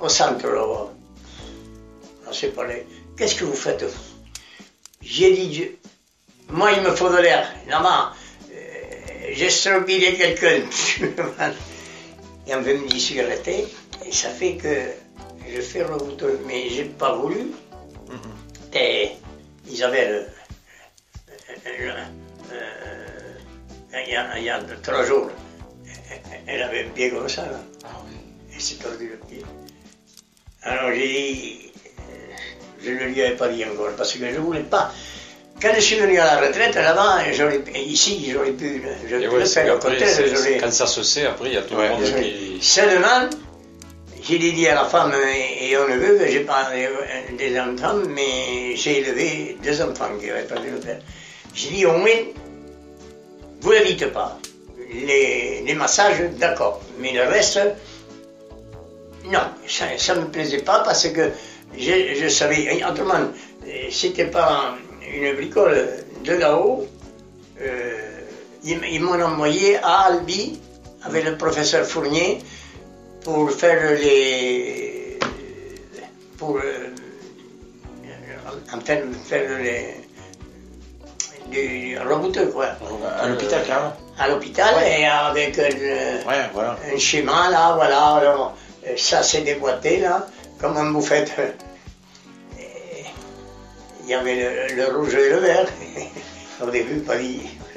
au 0.00 0.08
centre 0.08 0.46
là-bas. 0.48 0.90
On 2.28 2.32
s'est 2.32 2.48
parlé. 2.48 2.86
Qu'est-ce 3.14 3.34
que 3.34 3.44
vous 3.44 3.52
faites 3.52 3.84
J'ai 5.02 5.32
dit 5.32 5.70
Moi, 6.48 6.72
il 6.72 6.82
me 6.82 6.92
faut 6.92 7.10
de 7.10 7.18
l'air. 7.18 7.46
Là-bas, 7.68 8.14
euh, 9.22 9.28
j'ai 9.32 9.50
stropillé 9.50 10.14
quelqu'un. 10.14 10.62
Et 12.46 12.54
on 12.54 12.60
veut 12.60 12.78
me 12.78 12.88
cigarette. 12.98 13.48
Et 13.48 14.12
ça 14.12 14.30
fait 14.30 14.56
que 14.56 14.90
je 15.52 15.60
fais 15.60 15.80
le 15.80 15.96
bouton. 15.96 16.38
Mais 16.46 16.68
j'ai 16.70 16.84
pas 16.84 17.14
voulu. 17.16 17.52
Et 18.74 19.10
Isabelle, 19.68 20.30
euh, 21.48 21.52
euh, 21.66 22.04
euh, 22.52 24.02
il, 24.06 24.12
y 24.12 24.16
a, 24.16 24.38
il 24.38 24.44
y 24.44 24.50
a 24.50 24.60
trois 24.82 25.04
jours, 25.04 25.30
elle 26.46 26.62
avait 26.62 26.84
un 26.84 26.90
pied 26.90 27.10
comme 27.10 27.28
ça. 27.28 27.46
Là. 27.46 27.60
Elle 28.54 28.60
s'est 28.60 28.76
tordu 28.76 29.08
le 29.08 29.16
pied. 29.26 29.42
Alors 30.62 30.92
j'ai 30.92 31.08
dit, 31.08 31.72
euh, 31.86 32.34
je 32.82 32.90
ne 32.90 33.04
lui 33.04 33.22
avais 33.22 33.36
pas 33.36 33.48
dit 33.48 33.64
encore 33.64 33.92
parce 33.96 34.12
que 34.12 34.18
je 34.18 34.24
ne 34.26 34.38
voulais 34.38 34.60
pas. 34.62 34.92
Quand 35.60 35.72
je 35.74 35.80
suis 35.80 35.96
venu 35.98 36.18
à 36.18 36.26
la 36.26 36.46
retraite 36.46 36.74
là-bas, 36.74 37.18
ici 37.74 38.30
j'aurais 38.30 38.50
pu, 38.52 38.82
je 39.08 39.16
ouais, 39.16 39.46
faire 39.46 39.66
le 39.66 39.72
après, 39.72 39.98
j'aurais- 39.98 40.58
quand 40.58 40.70
ça 40.72 40.86
se 40.86 41.02
sait, 41.02 41.26
après, 41.26 41.48
il 41.48 41.54
y 41.54 41.56
a 41.56 41.62
tout 41.62 41.74
le 41.76 41.88
monde 41.88 42.02
qui. 42.04 42.58
Seulement, 42.60 43.30
j'ai 44.22 44.38
dit 44.38 44.68
à 44.68 44.74
la 44.74 44.84
femme 44.84 45.14
et 45.60 45.74
au 45.78 45.88
neveu 45.88 46.18
que 46.18 46.26
j'ai 46.28 46.40
pas 46.40 46.68
des, 46.72 46.88
des 47.36 47.58
enfants, 47.58 47.96
mais 48.10 48.76
j'ai 48.76 48.98
élevé 48.98 49.56
deux 49.64 49.80
enfants 49.80 50.10
qui 50.20 50.26
n'avaient 50.26 50.42
pas 50.42 50.56
le 50.56 50.78
père. 50.78 50.98
J'ai 51.54 51.70
dit 51.70 51.86
au 51.86 51.92
moins, 51.92 52.10
vous 53.62 53.72
ne 53.72 53.82
dites 53.84 54.12
pas. 54.12 54.38
Les, 54.92 55.62
les 55.66 55.74
massages, 55.74 56.20
d'accord, 56.38 56.82
mais 57.00 57.12
le 57.12 57.22
reste, 57.22 57.58
non, 59.24 59.40
ça 59.66 60.14
ne 60.14 60.20
me 60.20 60.26
plaisait 60.26 60.58
pas 60.58 60.80
parce 60.80 61.08
que 61.08 61.30
je, 61.76 62.14
je 62.20 62.28
savais, 62.28 62.82
autrement, 62.88 63.14
euh, 63.66 63.70
c'était 63.90 64.26
pas 64.26 64.76
une 65.14 65.34
bricole 65.34 65.88
de 66.24 66.32
là-haut, 66.34 66.86
euh, 67.60 68.20
ils, 68.64 68.80
ils 68.90 69.00
m'ont 69.02 69.20
envoyé 69.22 69.76
à 69.78 70.06
Albi 70.08 70.60
avec 71.02 71.24
le 71.24 71.36
professeur 71.36 71.84
Fournier 71.86 72.38
pour 73.24 73.50
faire 73.50 73.92
les. 73.98 75.18
pour. 76.38 76.56
euh, 76.58 76.88
enfin, 78.68 78.80
faire 79.24 79.48
les. 79.60 79.94
du 81.50 81.96
rebouteux, 81.98 82.46
quoi. 82.46 82.66
À 83.20 83.28
l'hôpital, 83.28 83.62
carrément. 83.66 83.92
À 84.18 84.28
l'hôpital 84.28 84.74
Ouais. 84.76 85.00
et 85.02 85.06
avec 85.06 85.58
un, 85.58 85.62
Ouais, 86.28 86.50
voilà. 86.52 86.76
un 86.92 86.98
schéma, 86.98 87.50
là, 87.50 87.74
voilà. 87.76 88.00
Alors, 88.16 88.56
ça 88.96 89.22
s'est 89.22 89.42
déboîté, 89.42 89.98
là, 90.00 90.26
comme 90.60 90.76
un 90.76 90.90
bouffette. 90.90 91.32
Il 94.06 94.10
y 94.10 94.14
avait 94.14 94.68
le, 94.70 94.76
le 94.76 94.96
rouge 94.96 95.14
et 95.14 95.28
le 95.30 95.36
vert. 95.38 95.66
Au 96.62 96.70
début, 96.70 97.00
pas 97.00 97.14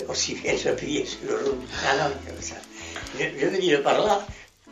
aussi 0.08 0.36
bien 0.36 0.56
s'appuyer 0.58 1.06
sur 1.06 1.20
le 1.30 1.36
rouge. 1.38 1.66
Ah 1.86 1.96
non, 1.98 2.12
comme 2.26 2.42
ça. 2.42 2.56
Je, 3.20 3.26
je 3.40 3.46
veux 3.48 3.58
dire 3.58 3.82
par 3.84 4.00
là 4.06 4.22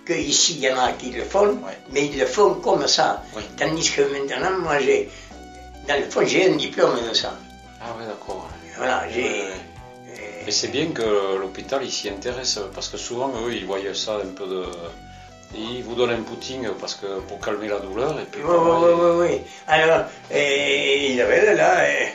qu'ici, 0.06 0.54
il 0.56 0.62
y 0.62 0.72
en 0.72 0.78
a 0.80 0.94
qui 0.94 1.10
le 1.12 1.24
font, 1.26 1.50
Ouais. 1.66 1.78
mais 1.92 2.06
ils 2.06 2.18
le 2.18 2.26
font 2.26 2.54
comme 2.56 2.88
ça. 2.88 3.24
Oui. 3.36 3.42
Tandis 3.58 3.92
que 3.92 4.02
maintenant, 4.04 4.58
moi, 4.60 4.80
j'ai, 4.80 5.10
dans 5.88 5.98
le 6.00 6.10
fond, 6.10 6.26
j'ai 6.26 6.50
un 6.50 6.56
diplôme 6.56 6.96
de 7.10 7.14
ça. 7.14 7.36
Ah 7.82 7.94
ouais, 8.00 8.06
d'accord. 8.06 8.48
Voilà, 8.78 9.04
j'ai. 9.14 9.24
Ouais, 9.24 9.52
euh, 10.12 10.42
Mais 10.46 10.52
c'est 10.52 10.70
bien 10.70 10.88
que 10.92 11.38
l'hôpital 11.38 11.86
s'y 11.90 12.08
intéresse 12.10 12.60
parce 12.74 12.88
que 12.88 12.98
souvent 12.98 13.30
eux 13.46 13.54
ils 13.54 13.66
voyaient 13.66 13.94
ça 13.94 14.16
un 14.24 14.30
peu 14.34 14.46
de. 14.48 14.64
Ils 15.56 15.84
vous 15.84 15.96
donnent 15.96 16.12
un 16.12 16.22
pudding 16.22 16.68
parce 16.80 16.96
que 16.96 17.20
pour 17.22 17.40
calmer 17.40 17.68
la 17.70 17.80
douleur 17.80 18.20
et 18.20 18.26
puis. 18.26 18.42
Oui, 18.44 18.56
oui, 18.58 18.76
oui, 18.84 18.94
oui, 19.00 19.28
oui. 19.30 19.42
Alors, 19.68 20.06
et, 20.32 21.14
il 21.14 21.22
avait 21.22 21.56
là, 21.56 21.90
et, 21.90 22.08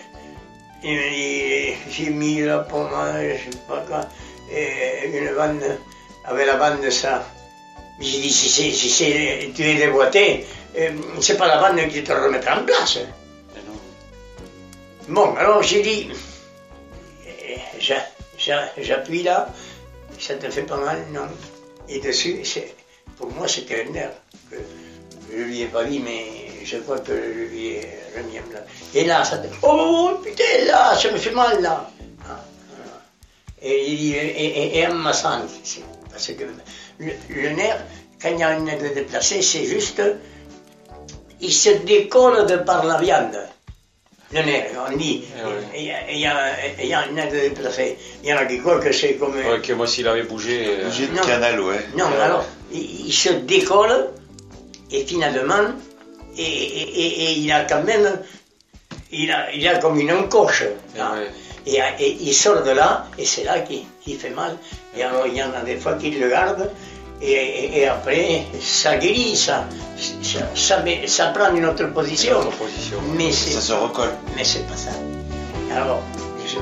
il 0.85 0.95
me 0.97 1.11
dit, 1.11 1.75
j'ai 1.91 2.11
mis 2.11 2.41
la 2.43 2.59
pommade, 2.59 3.37
je 3.39 3.51
sais 3.51 3.59
pas 3.69 3.83
quoi, 3.89 4.07
et 4.53 5.07
une 5.09 5.35
bande, 5.35 5.79
avec 6.25 6.47
la 6.47 6.57
bande 6.57 6.83
de 6.83 6.91
ça. 6.91 7.25
J'ai 8.01 8.19
dit, 8.21 8.31
si 8.31 8.49
c'est, 8.49 8.71
si 8.71 8.91
c'est, 8.91 9.51
tu 9.55 9.63
es 9.63 9.75
déboîté, 9.77 10.45
c'est 11.21 11.37
pas 11.39 11.47
la 11.49 11.59
bande 11.61 11.89
qui 11.89 12.03
te 12.05 12.13
remettra 12.13 12.61
en 12.61 12.65
place. 12.65 12.99
mais 13.55 13.63
non. 13.67 13.79
Bon, 15.09 15.35
alors 15.37 15.63
j'ai 15.63 15.83
dit, 15.83 16.11
j'a- 17.81 18.07
j'a- 18.39 18.73
j'appuie 18.79 19.23
là, 19.23 19.49
ça 20.19 20.35
te 20.35 20.49
fait 20.51 20.63
pas 20.63 20.77
mal, 20.77 21.07
non 21.13 21.29
Et 21.89 22.01
dessus, 22.01 22.45
c'est, 22.45 22.75
pour 23.23 23.31
moi, 23.39 23.47
c'était 23.47 23.85
un 23.89 23.93
nerf. 23.93 24.11
Que 24.51 24.57
je 25.31 25.43
lui 25.43 25.63
ai 25.63 25.67
pas 25.67 25.85
dit, 25.85 26.01
mais 26.01 26.25
je 26.65 26.77
crois 26.79 26.99
que 26.99 27.13
je 27.15 27.41
lui 27.51 27.67
ai 27.69 27.89
remis 28.17 28.39
en 28.41 28.49
place. 28.51 28.65
Et 28.95 29.05
là, 29.05 29.23
ça. 29.25 29.41
Oh 29.63 30.11
putain, 30.23 30.65
là, 30.67 30.97
ça 31.01 31.11
me 31.13 31.19
fait 31.19 31.31
mal, 31.31 31.63
là. 31.63 31.89
Ah, 32.29 32.41
voilà. 32.77 32.99
Et 33.63 33.87
il 33.91 33.97
dit, 33.97 34.13
et, 34.15 34.47
et, 34.75 34.79
et 34.81 34.87
en 34.89 34.95
massant, 34.95 35.43
c'est- 35.63 35.85
parce 36.11 36.27
que 36.27 36.45
le, 36.99 37.13
le 37.31 37.51
nerf, 37.51 37.79
quand 38.21 38.31
il 38.31 38.39
y 38.41 38.43
a 38.43 38.49
un 38.49 38.61
nerf 38.61 38.83
déplacé, 38.95 39.41
c'est 39.41 39.65
juste, 39.65 40.03
il 41.41 41.53
se 41.53 41.71
décolle 41.85 42.47
de 42.47 42.57
par 42.57 42.85
la 42.85 42.99
viande. 42.99 43.39
Le 44.35 44.43
nerf, 44.43 44.67
on 44.91 44.97
dit, 44.97 45.25
ouais. 45.35 45.79
il 45.79 45.85
y, 46.19 46.27
a- 46.27 46.83
y 46.83 46.89
y 46.89 46.95
un 46.95 47.07
nerf 47.13 47.31
déplacé. 47.31 47.97
Il 48.23 48.29
y 48.31 48.35
en 48.35 48.39
a 48.39 48.47
qui 48.47 48.59
croient 48.61 48.81
que 48.81 48.93
c'est 48.93 49.15
comme... 49.15 49.37
Ouais, 49.37 49.61
que 49.61 49.73
moi 49.75 49.87
s'il 49.87 50.07
avait 50.09 50.23
bougé. 50.25 50.57
euh, 50.67 50.89
de 50.91 51.17
Non. 51.17 51.23
canal, 51.23 51.61
ouais. 51.61 51.81
Non, 51.97 52.07
Ouais. 52.11 52.17
alors, 52.21 52.45
il, 52.75 53.13
se 53.13 53.31
décolle 53.31 54.09
et 54.91 55.05
finalement, 55.05 55.65
et, 56.37 56.43
et- 56.43 57.01
et- 57.03 57.25
et 57.25 57.33
il 57.39 57.53
a 57.53 57.65
quand 57.65 57.83
même, 57.83 58.21
il 59.11 59.31
a, 59.31 59.53
il 59.53 59.67
a 59.69 59.79
comme 59.79 59.99
une 60.01 60.13
encoche. 60.13 60.65
là. 60.97 61.13
ouais. 61.15 61.31
Et, 61.65 61.79
et 62.05 62.17
il 62.21 62.35
sort 62.35 62.63
de 62.65 62.71
là, 62.71 63.07
et 63.19 63.25
c'est 63.25 63.45
là 63.45 63.61
qu'il 63.61 64.19
fait 64.19 64.31
mal. 64.31 64.57
Et 64.97 65.03
alors, 65.05 65.27
il 65.29 65.35
y 65.37 65.43
en 65.43 65.53
a 65.55 65.61
des 65.61 65.77
fois 65.77 65.95
qui 65.95 66.11
le 66.11 66.29
gardent, 66.29 66.69
et, 67.25 67.87
après, 67.87 68.43
ça 68.61 68.97
guérit, 68.97 69.37
ça, 69.37 69.69
ça, 70.23 70.41
ça, 70.57 70.81
met- 70.83 71.07
ça 71.07 71.27
prend 71.29 71.55
une 71.55 71.65
autre 71.67 71.87
position. 71.93 72.33
Une 72.43 72.49
autre 72.49 72.57
position. 72.57 72.97
Mais 73.17 73.31
Ça 73.31 73.61
se 73.61 73.73
recolle. 73.75 74.11
mais 74.35 74.43
c'est 74.43 74.67
pas 74.67 74.77
ça. 74.77 74.91
Alors, 75.73 76.03
je 76.45 76.57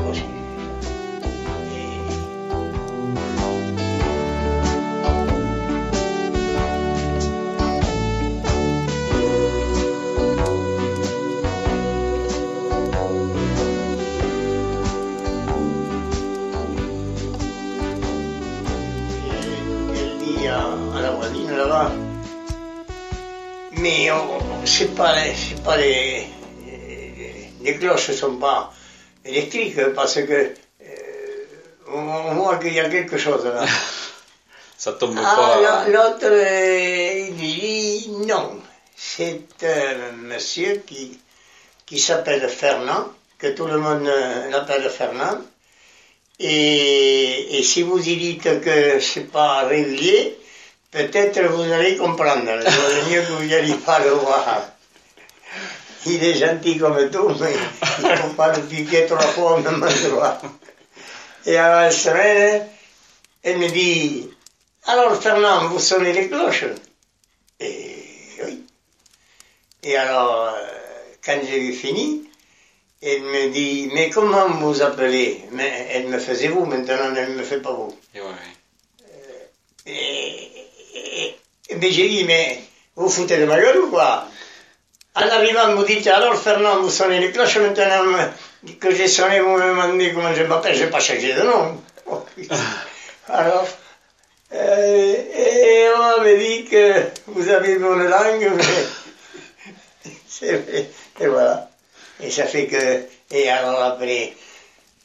pas, 25.01 25.15
pas 25.65 25.77
les, 25.79 26.27
les, 26.67 27.51
les 27.63 27.75
cloches 27.79 28.11
ne 28.11 28.15
sont 28.15 28.37
pas 28.37 28.73
électriques 29.25 29.81
parce 29.95 30.15
que 30.15 30.33
euh, 30.83 31.89
on, 31.89 32.35
voit 32.35 32.57
qu'il 32.59 32.75
y 32.75 32.81
a 32.81 32.89
quelque 32.89 33.17
chose 33.17 33.45
là. 33.45 33.65
Ça 34.77 34.93
tombe 34.93 35.19
Ah, 35.23 35.37
pas. 35.37 35.61
la- 35.61 35.89
l'autre, 35.89 36.25
euh, 36.25 37.29
il 37.29 37.37
dit 37.37 38.11
non. 38.27 38.61
C'est 38.97 39.43
un 39.63 40.13
monsieur 40.13 40.83
qui, 40.87 41.19
qui 41.87 41.99
s'appelle 41.99 42.47
Fernand, 42.49 43.09
que 43.39 43.49
tout 43.49 43.67
le 43.67 43.79
monde 43.79 44.07
euh, 44.07 44.51
l'appelle 44.51 44.89
Fernand. 44.91 45.39
Et, 46.39 47.59
et 47.59 47.63
si 47.63 47.83
vous 47.83 47.99
y 48.07 48.17
dites 48.17 48.61
que 48.63 49.01
c'est 49.01 49.31
pas 49.31 49.65
régulier, 49.67 50.39
peut-être 50.91 51.41
vous 51.49 51.71
allez 51.71 51.97
comprendre. 51.97 52.51
Il 52.65 52.71
vaut 52.71 53.11
mieux 53.11 53.21
que 53.23 53.33
vous 53.33 53.45
n'alliez 53.45 53.75
pas 53.75 53.99
le 53.99 54.11
voir. 54.11 54.47
Il 56.07 56.25
est 56.25 56.35
gentil 56.35 56.79
comme 56.79 57.11
tout, 57.11 57.29
mais 57.41 57.53
il 57.99 58.09
ne 58.09 58.17
faut 58.17 58.35
pas 58.35 58.57
le 58.57 58.63
piquer 58.63 59.07
trois 59.07 59.19
fois 59.19 59.57
au 59.57 59.61
même 59.61 59.83
endroit. 59.83 60.41
Et 61.47 61.57
à 61.57 61.83
la 61.83 61.91
semaine, 61.91 62.67
elle 63.43 63.59
me 63.59 63.69
dit 63.69 64.29
Alors 64.87 65.21
Fernand, 65.21 65.69
vous 65.69 65.79
sonnez 65.79 66.13
les 66.13 66.29
cloches 66.29 66.65
Et 67.59 68.05
oui. 68.45 68.65
Et 69.83 69.97
alors, 69.97 70.55
euh, 70.55 70.59
quand 71.25 71.41
j'ai 71.47 71.61
eu 71.61 71.73
fini, 71.75 72.29
elle 73.03 73.23
me 73.23 73.51
dit 73.51 73.91
Mais 73.93 74.09
comment 74.11 74.49
vous 74.49 74.81
appelez? 74.83 75.45
Mais 75.53 75.89
elle 75.91 76.09
me 76.09 76.19
faisait 76.19 76.49
vous, 76.49 76.65
maintenant 76.65 77.15
elle 77.15 77.33
ne 77.33 77.39
me 77.39 77.43
fait 77.43 77.61
pas 77.61 77.73
vous. 77.73 77.95
Et 78.15 78.21
ouais. 78.21 78.27
Et, 79.87 80.49
et, 80.95 81.37
et 81.71 81.77
ben, 81.77 81.91
j'ai 81.91 82.09
dit, 82.09 82.25
mais 82.25 82.61
vous 82.97 83.09
foutez 83.09 83.39
de 83.39 83.45
ma 83.47 83.59
gueule 83.59 83.79
ou 83.79 83.91
quoi? 83.91 84.27
En 85.23 85.29
arrivant, 85.29 85.75
vous 85.75 85.85
dites, 85.85 86.07
alors 86.07 86.35
Fernand, 86.37 86.81
vous 86.81 86.91
sonnez 86.91 87.21
les 87.21 87.31
cloches, 87.33 87.59
maintenant 87.59 88.05
me- 88.05 88.73
que 88.81 88.95
j'ai 88.95 89.07
sonné, 89.09 89.41
vous 89.41 89.51
me 89.57 89.69
demandez 89.69 90.13
comment 90.15 90.35
je 90.35 90.43
m'appelle, 90.45 90.75
je 90.77 90.85
n'ai 90.85 90.91
pas 90.91 91.01
changé 91.01 91.35
de 91.35 91.43
nom. 91.43 91.81
Alors, 93.29 93.67
euh, 94.53 95.15
et 95.15 95.87
on 95.95 95.99
m'avait 96.19 96.39
dit 96.39 96.65
que 96.65 97.03
vous 97.27 97.49
avez 97.51 97.73
une 97.75 97.81
bonne 97.83 98.05
langue, 98.09 98.51
mais 98.57 100.11
c'est 100.29 100.55
vrai, 100.57 100.89
et 101.21 101.27
voilà. 101.27 101.69
Et 102.21 102.31
ça 102.31 102.47
fait 102.47 102.67
que, 102.67 103.03
et 103.35 103.49
alors 103.51 103.81
après, 103.83 104.33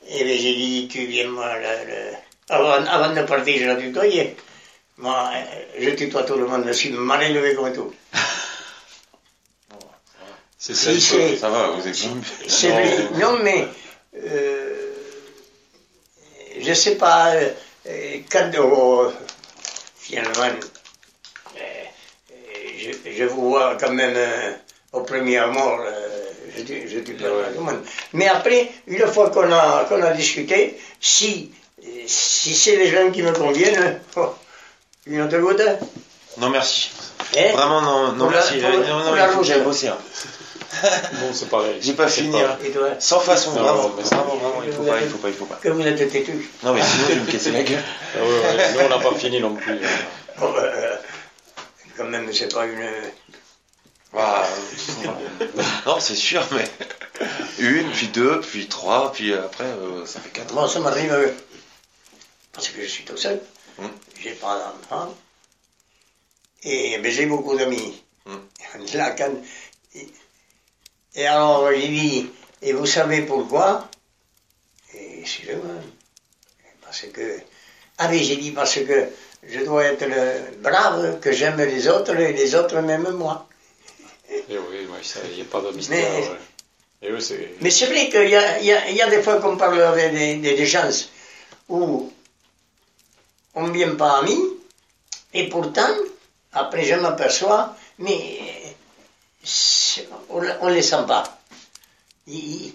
et 0.07 0.37
j'ai 0.39 0.55
dit, 0.55 0.87
tu 0.91 1.05
viens 1.05 1.27
moi, 1.29 1.55
le, 1.57 1.89
le- 1.89 2.15
avant, 2.49 2.85
avant 2.85 3.13
de 3.13 3.21
partir, 3.23 3.59
je 3.59 3.65
la 3.65 3.75
tutoyais. 3.75 4.35
Moi, 4.97 5.31
je 5.79 5.89
tutoie 5.91 6.23
tout 6.23 6.37
le 6.37 6.45
monde, 6.47 6.65
je 6.67 6.73
suis 6.73 6.89
mal 6.91 7.23
élevé 7.23 7.55
comme 7.55 7.73
tout. 7.73 7.93
C'est 10.73 10.99
c'est- 10.99 11.37
Ça 11.37 11.49
va, 11.49 11.67
vous 11.69 11.87
êtes 11.87 11.95
Non. 13.19 13.37
mais 13.43 13.67
euh, 14.17 14.93
je 16.59 16.73
sais 16.73 16.95
pas, 16.95 17.33
euh, 17.35 17.49
euh, 17.87 18.17
quand 18.31 18.49
finalement, 19.99 20.41
euh, 21.57 21.59
je, 22.79 23.11
je 23.11 23.23
vous 23.25 23.49
vois 23.49 23.77
quand 23.79 23.91
même 23.91 24.17
au 24.91 25.01
premier 25.01 25.37
amour, 25.37 25.81
je, 26.57 26.61
je 26.63 26.99
dis 26.99 27.11
pas 27.13 27.29
Ouais. 27.29 27.43
tout 27.53 27.59
le 27.59 27.65
monde. 27.65 27.83
Mais 28.13 28.27
après, 28.27 28.71
une 28.87 29.05
fois 29.07 29.29
qu'on 29.29 29.51
a, 29.51 29.85
qu'on 29.87 30.01
a 30.01 30.11
discuté, 30.13 30.79
si, 30.99 31.51
si 32.07 32.55
c'est 32.55 32.75
les 32.77 32.87
gens 32.91 33.11
qui 33.11 33.21
me 33.21 33.33
conviennent, 33.33 33.99
oh, 34.15 34.29
une 35.05 35.21
autre 35.21 35.37
goutte, 35.37 35.61
Non, 36.37 36.49
merci. 36.49 36.89
hein 37.37 37.51
Vraiment, 37.53 37.81
non, 37.81 38.13
non 38.13 38.29
merci. 38.29 38.57
pour- 38.57 38.69
non, 38.71 38.99
non, 39.03 39.13
la 39.13 39.25
il 39.25 39.27
faut 39.27 39.31
que 39.33 39.37
rouge. 39.37 39.47
j'aille 39.47 39.61
bosser. 39.61 39.89
hein. 39.89 39.97
Bon, 41.19 41.33
c'est 41.33 41.49
pareil. 41.49 41.77
J'ai 41.81 41.93
pas 41.93 42.07
fini. 42.07 42.39
hein. 42.39 42.57
Et 42.63 42.71
toi, 42.71 42.89
Sans 42.99 43.19
façon, 43.19 43.51
Non, 43.55 43.63
vraiment. 43.63 43.91
mais 43.97 44.03
Vraiment, 44.03 44.35
vraiment, 44.35 44.63
il 44.63 44.71
faut 44.73 44.83
pas, 44.83 45.01
il 45.01 45.07
faut 45.09 45.17
pas, 45.17 45.27
il 45.29 45.33
faut 45.33 45.45
pas. 45.45 45.55
que 45.55 45.69
vous 45.69 45.81
êtes 45.85 46.11
têtu. 46.11 46.49
Non, 46.63 46.73
mais 46.73 46.81
sinon, 46.81 47.05
je 47.09 47.13
vais 47.13 47.19
me 47.21 47.31
casser 47.31 47.51
la 47.51 47.63
gueule. 47.63 47.83
Ah 48.17 48.21
ouais, 48.23 48.27
ouais. 48.27 48.73
Nous 48.73 48.79
on 48.81 48.89
n'a 48.89 48.99
pas 48.99 49.15
fini 49.15 49.39
non 49.39 49.55
plus. 49.55 49.79
Bon, 50.39 50.53
euh, 50.57 50.95
quand 51.97 52.05
même, 52.05 52.31
c'est 52.33 52.53
pas 52.53 52.65
une. 52.65 52.89
Waouh. 54.13 54.45
non, 55.85 55.99
c'est 55.99 56.15
sûr, 56.15 56.41
mais 56.51 56.63
une, 57.59 57.91
puis 57.91 58.07
deux, 58.07 58.39
puis 58.41 58.67
trois, 58.67 59.11
puis 59.11 59.33
après, 59.33 59.65
euh, 59.65 60.05
ça 60.05 60.19
fait 60.21 60.29
quatre. 60.29 60.53
Moi, 60.53 60.69
ça 60.69 60.79
m'arrive. 60.79 61.11
euh, 61.11 61.29
parce 62.53 62.69
que 62.69 62.81
je 62.81 62.87
suis 62.87 63.03
tout 63.03 63.17
seul. 63.17 63.41
Hum. 63.79 63.89
J'ai 64.23 64.31
pas 64.31 64.57
d'enfant. 64.89 65.13
Et 66.63 66.97
ben, 66.99 67.11
j'ai 67.11 67.25
beaucoup 67.25 67.57
d'amis. 67.57 68.01
Hum. 68.25 68.39
Là, 68.93 69.11
quand- 69.11 69.35
Et 71.15 71.25
alors, 71.27 71.71
j'ai 71.71 71.87
dit, 71.87 72.29
et 72.61 72.73
vous 72.73 72.85
savez 72.85 73.21
pourquoi? 73.21 73.87
Et 74.93 75.19
excusez-moi. 75.21 75.75
Parce 76.81 77.01
que. 77.13 77.39
Ah 77.97 78.07
oui, 78.09 78.23
j'ai 78.23 78.35
dit 78.37 78.51
parce 78.51 78.75
que 78.75 79.07
je 79.47 79.59
dois 79.61 79.85
être 79.85 80.05
le 80.05 80.57
brave, 80.61 81.19
que 81.21 81.31
j'aime 81.31 81.57
les 81.57 81.87
autres 81.87 82.15
et 82.19 82.33
les 82.33 82.55
autres 82.55 82.79
m'aiment 82.81 83.11
moi. 83.11 83.47
Et 84.29 84.43
Eh 84.49 84.57
oui, 84.57 84.87
il 85.29 85.35
n'y 85.35 85.41
a 85.41 85.45
pas 85.45 85.61
de 85.61 85.71
mystère. 85.71 85.97
Mais- 86.11 86.27
ouais. 86.27 86.39
Et 87.01 87.11
oui, 87.13 87.21
c'est. 87.21 87.51
Mais 87.61 87.69
c'est 87.69 87.85
vrai 87.85 88.09
qu'il 88.09 88.29
y 88.29 88.35
a, 88.35 88.59
y, 88.59 88.71
a, 88.71 88.89
il 88.89 88.95
y 88.95 89.01
a 89.01 89.09
des 89.09 89.21
fois 89.21 89.39
qu'on 89.39 89.55
parle 89.57 89.95
des, 89.95 90.35
des, 90.37 90.55
des 90.55 90.65
gens 90.65 90.89
où 91.69 92.11
on 93.53 93.67
ne 93.67 93.71
vient 93.71 93.95
pas 93.95 94.19
amis, 94.19 94.39
et 95.33 95.47
pourtant, 95.47 95.93
après 96.51 96.83
je 96.83 96.95
m'aperçois, 96.95 97.75
mais 97.99 98.39
on 100.61 100.69
ne 100.69 100.73
les 100.73 100.81
sent 100.81 101.03
pas. 101.07 101.23
Il- 102.27 102.73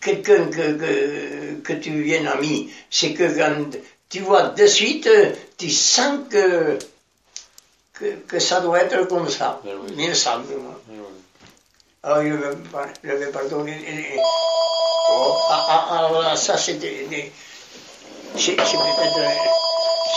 Quelqu'un 0.00 0.44
que, 0.48 0.72
que, 0.82 1.54
que 1.64 1.72
tu 1.72 1.90
viennes 2.02 2.26
ami, 2.26 2.70
c'est 2.90 3.14
que 3.14 3.24
quand 3.38 3.70
tu 4.10 4.20
vois 4.20 4.48
de 4.48 4.66
suite, 4.66 5.08
tu 5.56 5.70
sens 5.70 6.18
que, 6.28 6.78
que, 7.94 8.04
que 8.28 8.38
ça 8.38 8.60
doit 8.60 8.80
être 8.82 9.04
comme 9.08 9.30
ça. 9.30 9.62
Eh 9.66 9.70
oui. 9.74 9.94
Il 9.96 10.08
me 10.10 10.14
semble, 10.14 10.54
moi. 10.56 10.78
Oui. 10.90 10.98
Alors, 12.02 12.22
je 12.22 12.34
vais, 12.34 12.56
pas- 12.70 12.88
je 13.02 13.10
vais 13.12 13.28
pardonner. 13.32 13.78
les- 13.78 14.20
Oh, 14.20 15.34
ah, 15.48 15.66
ah, 15.90 15.98
alors 16.00 16.20
là, 16.20 16.36
ça, 16.36 16.58
C'est 16.58 16.74
peut-être. 16.74 17.08
euh, 19.18 19.30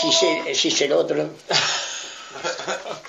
Si 0.01 0.11
c'est 0.11 0.53
si 0.53 0.69
c'est 0.69 0.87
l'autre. 0.87 1.15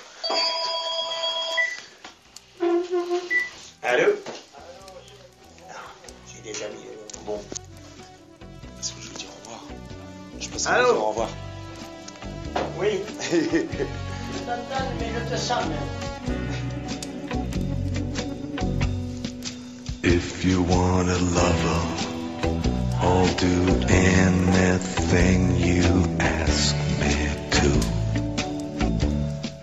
mais- 15.29 15.51
If 20.01 20.43
you 20.45 20.63
want 20.63 21.09
a 21.09 21.19
lover, 21.19 21.81
I'll 23.01 23.33
do 23.35 23.55
anything 23.89 25.39
you 25.57 25.85
ask 26.19 26.75
me 27.01 27.15
to. 27.57 27.71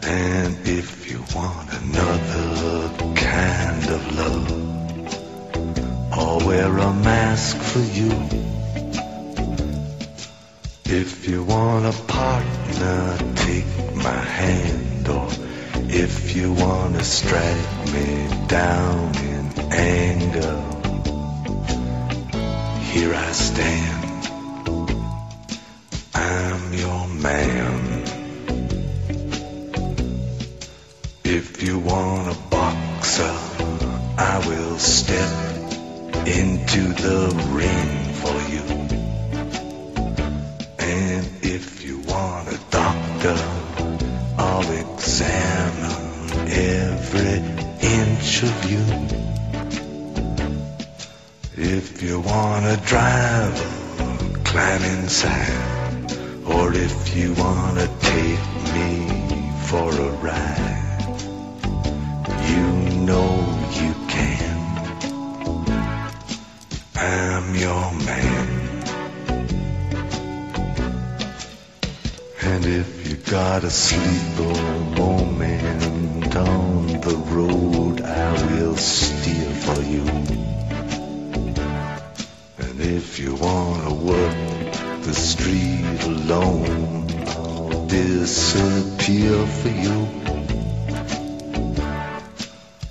And 0.06 0.56
if 0.64 1.10
you 1.10 1.18
want 1.34 1.68
another 1.82 2.90
kind 3.14 3.84
of 3.96 4.02
love, 4.22 4.48
I'll 6.12 6.40
wear 6.46 6.70
a 6.78 6.92
mask 6.92 7.56
for 7.56 7.84
you. 7.98 8.12
If 10.84 11.28
you 11.28 11.42
want 11.42 11.86
a 11.86 11.96
partner, 12.06 13.18
take 13.34 13.66
my 13.94 14.20
hand, 14.38 15.08
or 15.08 15.28
if 15.98 16.36
you 16.36 16.52
want 16.52 16.94
to 16.94 17.02
strike 17.02 17.86
me 17.86 18.28
down 18.48 19.16
in 19.16 19.72
anger, 19.72 20.56
here 22.92 23.14
I 23.14 23.32
stand. 23.32 24.28
I'm 26.14 26.74
your 26.74 27.08
man. 27.08 28.04
If 31.24 31.62
you 31.62 31.78
want 31.78 32.36
a 32.36 32.38
boxer, 32.50 33.36
I 34.18 34.42
will 34.46 34.78
step 34.78 35.32
into 36.26 36.92
the 36.92 37.20
ring 37.54 38.05
wanna 52.66 52.82
drive, 52.84 54.42
climb 54.42 54.82
inside. 54.82 56.12
Or 56.46 56.72
if 56.74 57.16
you 57.16 57.32
wanna 57.34 57.86
take 58.00 58.46
me 58.74 59.52
for 59.66 59.88
a 59.88 60.10
ride, 60.26 61.14
you 62.50 62.66
know 63.06 63.30
you 63.80 63.94
can. 64.08 64.58
I'm 66.96 67.54
your 67.54 67.92
man. 68.10 68.48
And 72.42 72.64
if 72.64 73.08
you 73.08 73.16
gotta 73.16 73.70
sleep 73.70 74.38
a 74.38 75.00
moment 75.00 76.34
on 76.34 76.86
the 77.00 77.16
road, 77.30 78.00
I 78.00 78.32
will 78.50 78.76
steer 78.76 79.50
for 79.52 79.80
you. 79.82 80.55
If 82.88 83.18
you 83.18 83.34
wanna 83.34 83.92
work 83.92 85.02
the 85.02 85.12
street 85.12 86.04
alone, 86.04 87.10
I'll 87.26 87.86
disappear 87.86 89.44
for 89.44 89.68
you. 89.68 90.08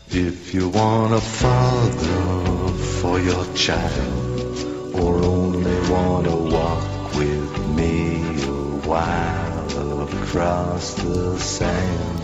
If 0.10 0.54
you 0.54 0.68
want 0.68 1.14
a 1.14 1.22
father 1.22 2.74
for 3.00 3.22
your 3.22 3.46
child, 3.56 4.96
or 4.96 5.24
only 5.24 5.90
wanna 5.90 6.36
walk 6.36 7.16
with 7.16 7.68
me 7.78 8.18
a 8.44 8.52
while 8.92 10.02
across 10.10 10.96
the 10.96 11.40
sand, 11.40 12.22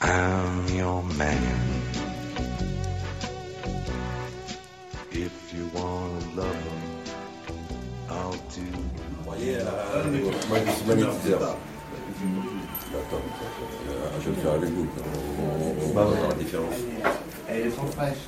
I'm 0.00 0.66
your 0.68 1.02
man. 1.02 2.05
Je 10.54 10.70
suis 10.72 10.86
magnétiseur. 10.86 11.40
Attends, 11.42 13.16
euh, 13.16 13.92
je 14.20 14.30
vais 14.30 14.36
le 14.36 14.42
faire 14.42 14.52
avec 14.54 14.70
vous. 14.70 14.86
On, 14.96 15.86
on, 15.86 15.90
on 15.90 15.94
va 15.94 16.04
voir 16.04 16.28
la 16.30 16.34
différence. 16.34 16.74
Elles 17.48 17.72
sont 17.72 17.86
fraîches. 17.96 18.24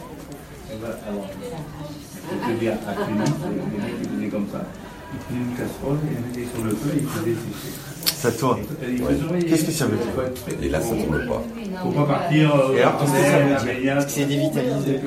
Elles 0.70 0.78
va- 0.78 0.98
alors, 1.08 1.26
je 1.32 2.52
te 2.54 2.58
dire, 2.60 2.72
à 2.86 2.92
Tunis, 2.92 3.34
les 3.44 3.78
mecs 3.82 3.94
ils 4.02 4.08
faisaient 4.08 4.28
comme 4.28 4.46
ça. 4.52 4.60
Ils 5.14 5.18
prenaient 5.20 5.40
une 5.40 5.56
casserole, 5.56 5.98
ils 6.04 6.26
mettaient 6.40 6.54
sur 6.54 6.64
le 6.64 6.70
feu 6.72 6.90
et 6.94 7.00
ils 7.00 7.08
faisaient 7.08 7.34
sécher. 7.34 7.72
Ça 8.14 8.32
tourne. 8.32 8.58
Ouais. 8.60 9.38
Qu'est-ce 9.44 9.64
que 9.64 9.70
ça 9.72 9.86
veut 9.86 9.96
dire. 9.96 10.62
Et 10.62 10.68
là, 10.68 10.80
ça 10.82 10.94
ne 10.94 11.02
tourne 11.04 11.26
pas. 11.26 11.42
Faut 11.82 11.90
pas 11.92 12.04
partir. 12.04 12.54
euh, 12.54 12.76
Et 12.76 12.82
alors, 12.82 12.98
qu'est-ce 12.98 13.12
que 13.12 13.16
ça 13.24 13.38
veut 13.38 13.80
dire 13.80 13.96
c'est 14.06 14.24
dévitalisé. 14.26 15.00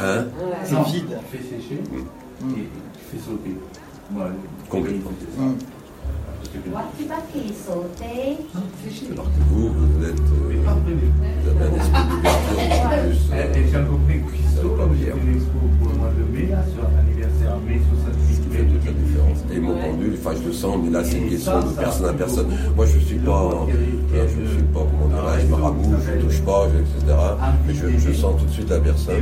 Hein 0.00 0.24
C'est 0.64 0.82
vide. 0.90 1.18
Tu 1.30 1.36
fais 1.38 1.44
sécher 1.44 1.80
Mm. 2.42 2.50
et 2.52 2.54
tu 2.64 3.16
fais 3.16 3.24
sauter. 3.24 3.56
Voilà. 4.10 4.30
Complètement. 4.68 5.10
Mm. 5.38 5.54
Alors 9.12 9.24
que 9.26 9.40
vous, 9.50 9.68
vous 9.72 10.04
êtes, 10.04 10.14
euh, 10.20 10.48
Mais 10.48 10.56
prévu. 10.56 11.08
vous 11.42 11.50
avez 11.50 11.64
un 11.64 11.74
esprit 11.76 12.04
d'ouverture 12.10 12.58
en 12.58 12.88
plus. 13.02 13.20
Et 13.26 13.38
euh, 13.38 13.54
et 13.54 13.70
j'ai 13.70 13.76
rencontré 13.78 14.14
Christo, 14.26 14.68
pas 14.70 14.82
comme 14.84 14.94
j'ai 14.98 15.06
fait 15.06 15.18
une 15.18 15.34
expo 15.36 15.58
pour 15.80 15.88
le 15.90 15.94
mois 15.98 16.10
de 16.10 16.24
mai, 16.32 16.46
là, 16.50 16.62
sur 16.72 16.82
l'anniversaire 16.82 17.56
mai 17.66 17.80
68 17.90 18.42
qui 18.42 18.56
fait 18.56 18.64
toute 18.64 18.84
la 18.86 18.92
différence. 18.92 19.38
Et 19.52 19.58
mon 19.58 19.74
pendule, 19.74 20.14
enfin 20.18 20.34
je 20.40 20.46
le 20.46 20.52
sens, 20.52 20.76
mais 20.84 20.90
là 20.90 21.02
c'est 21.04 21.18
une 21.18 21.30
question 21.30 21.60
de 21.60 21.72
personne 21.78 22.06
à 22.06 22.12
personne. 22.12 22.48
Moi 22.76 22.86
je 22.86 22.98
suis 22.98 23.18
pas, 23.18 23.42
euh, 23.42 23.72
je 24.12 24.48
suis 24.50 24.62
pas, 24.74 24.80
comment 24.86 25.08
dirais-je, 25.08 25.46
marabout, 25.46 25.94
je 26.06 26.24
touche 26.26 26.40
pas, 26.42 26.66
etc. 26.68 27.16
Mais 27.66 27.74
je, 27.74 27.86
je 27.98 28.12
sens 28.12 28.34
tout 28.38 28.46
de 28.46 28.50
suite 28.52 28.70
la 28.70 28.78
personne. 28.80 29.14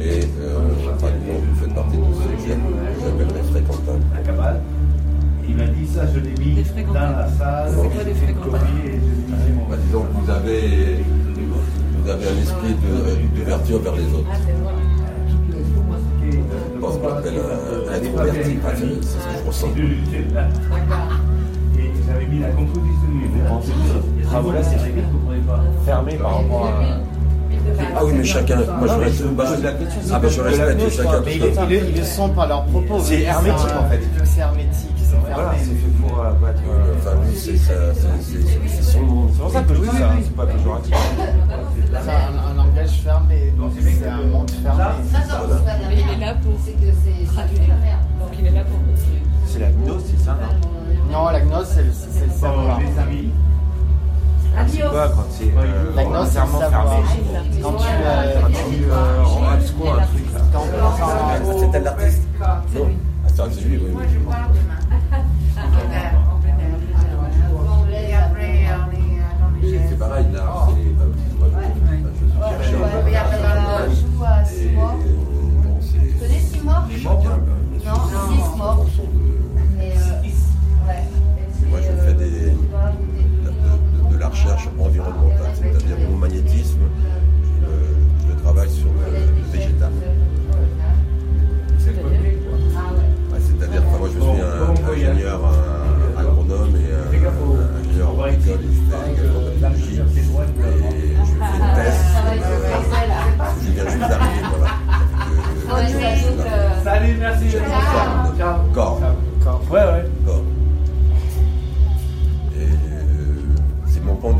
Et 0.00 0.20
euh, 0.40 0.58
enfin, 0.94 1.08
vous 1.26 1.60
faites 1.60 1.74
partie 1.74 1.96
de 1.96 2.02
ceux 2.20 2.30
que 2.36 2.42
j'aime, 2.48 2.64
ça, 5.94 6.02
je 6.14 6.20
l'ai 6.20 6.34
mis 6.44 6.62
dans 6.86 6.94
la 6.94 7.28
salle. 7.38 7.70
C'est 7.70 7.88
quoi 7.94 8.04
des 8.04 8.12
dit, 8.12 8.98
Bah, 9.68 9.76
disons 9.86 10.02
que 10.02 10.12
vous 10.24 10.30
avez, 10.30 11.04
vous 12.02 12.10
avez 12.10 12.26
un 12.26 12.38
esprit 12.42 12.74
de- 12.74 13.38
d'ouverture 13.38 13.80
vers 13.80 13.94
les 13.96 14.04
autres. 14.14 14.26
Bon, 16.80 16.88
on 16.88 17.08
m'appelle 17.14 17.34
un 17.38 17.94
introverti, 17.94 18.58
Ah, 18.64 18.70
c'est 18.74 18.80
c'est 19.02 19.18
ce 19.18 19.24
que 19.26 19.32
je 19.42 19.46
ressens. 19.46 19.66
Et 21.78 21.90
j'avais 22.06 22.26
mis 22.26 22.40
la 22.40 22.48
composition 22.48 23.10
du 23.12 23.26
ces 24.20 24.26
travaux-là, 24.26 24.62
c'est 24.62 25.84
fermé 25.84 26.14
par 26.14 26.36
rapport 26.38 26.66
à, 26.66 26.70
Ah 27.96 28.04
oui, 28.04 28.12
mais 28.16 28.24
chacun. 28.24 28.56
Moi, 28.78 28.88
je 28.88 28.92
reste. 29.04 29.22
bah, 29.34 29.44
ah, 30.12 30.18
bah, 30.18 30.28
je 30.28 30.40
respecte 30.40 30.90
chacun. 30.90 31.20
Mais 31.24 31.36
ils, 31.36 31.42
ils- 31.90 31.96
le 31.98 32.04
sont 32.04 32.28
par 32.30 32.48
leur 32.48 32.64
propos. 32.66 32.98
C'est 33.02 33.22
hermétique, 33.22 33.68
en 33.78 33.88
fait. 33.90 34.00
C'est 34.24 34.40
hermétique, 34.40 34.89
Voilà, 35.32 35.52
c'est 35.58 35.64
fait 35.64 35.92
pour, 36.00 36.18
euh, 36.20 36.32
pour 36.34 36.48
être. 36.48 36.62
euh, 36.68 36.94
Enfin, 36.98 37.10
lui, 37.26 37.36
c'est 37.36 37.56
c'est- 37.56 37.94
c'est- 37.94 38.68
c'est 38.68 38.82
son 38.82 39.00
monde. 39.02 39.30
C'est 39.32 39.40
pour 39.42 39.50
ça 39.52 39.62
que 39.62 39.74
je 39.74 39.80
dis 39.80 39.86
ça, 39.86 40.10
c'est 40.22 40.36
pas 40.36 40.46
péjoratif. 40.46 40.94
C'est 41.90 42.10
un, 42.10 42.50
un 42.50 42.54
langage 42.54 42.90
fermé, 43.04 43.52
donc 43.58 43.72
c'est 43.80 44.08
un 44.08 44.22
monde 44.22 44.50
fermé. 44.50 44.84
Mais 45.88 45.94
il 46.00 46.22
est 46.22 46.26
là 46.26 46.34
pour 46.34 46.54
traduire. 47.34 47.74
Donc 48.20 48.30
il 48.38 48.46
est 48.46 48.50
là 48.50 48.62
pour. 48.64 48.78
C'est 49.46 49.58
la 49.58 49.70
gnose, 49.70 50.02
c'est 50.06 50.24
ça, 50.24 50.36
non 50.40 51.12
Non, 51.12 51.28
la 51.30 51.40
gnose, 51.40 51.66
c'est 51.68 51.82
le, 51.82 51.90
c'est 51.92 52.30
savoir. 52.32 52.78
C'est 54.68 54.80
quoi 54.82 55.08
quand 55.08 55.24
c'est 55.30 55.44
euh, 55.44 55.94
La 55.96 56.04
gnose, 56.04 56.28
c'est 56.28 56.34
fermé 56.34 56.96
Quand 57.62 57.72
tu, 57.72 57.86
euh, 57.86 58.40
Quand 58.40 58.48
tu 58.48 58.84
euh, 58.90 59.22
rends 59.24 59.48
abscons 59.48 59.92
un 59.92 60.06
truc 60.06 60.26
là. 60.34 60.40
un- 60.40 61.58
C'est 61.58 61.76
elle 61.76 61.82
l'artiste 61.84 62.22
Non. 62.40 62.46
Ah, 62.46 63.28
c'est 63.28 63.42
que 63.48 63.52
c'est 63.54 63.60
lui, 63.64 63.76
oui. 63.78 63.92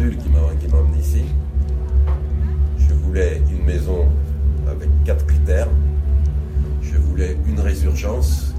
Pendule 0.00 0.16
qui 0.16 0.28
m'a 0.30 0.38
qui 0.60 0.68
m'a 0.68 0.78
emmené 0.78 0.98
ici. 0.98 1.22
Je 2.78 2.94
voulais 2.94 3.42
une 3.50 3.64
maison 3.64 4.06
avec 4.68 4.88
quatre 5.04 5.26
critères. 5.26 5.68
Je 6.82 6.96
voulais 6.98 7.36
une 7.46 7.60
résurgence, 7.60 8.54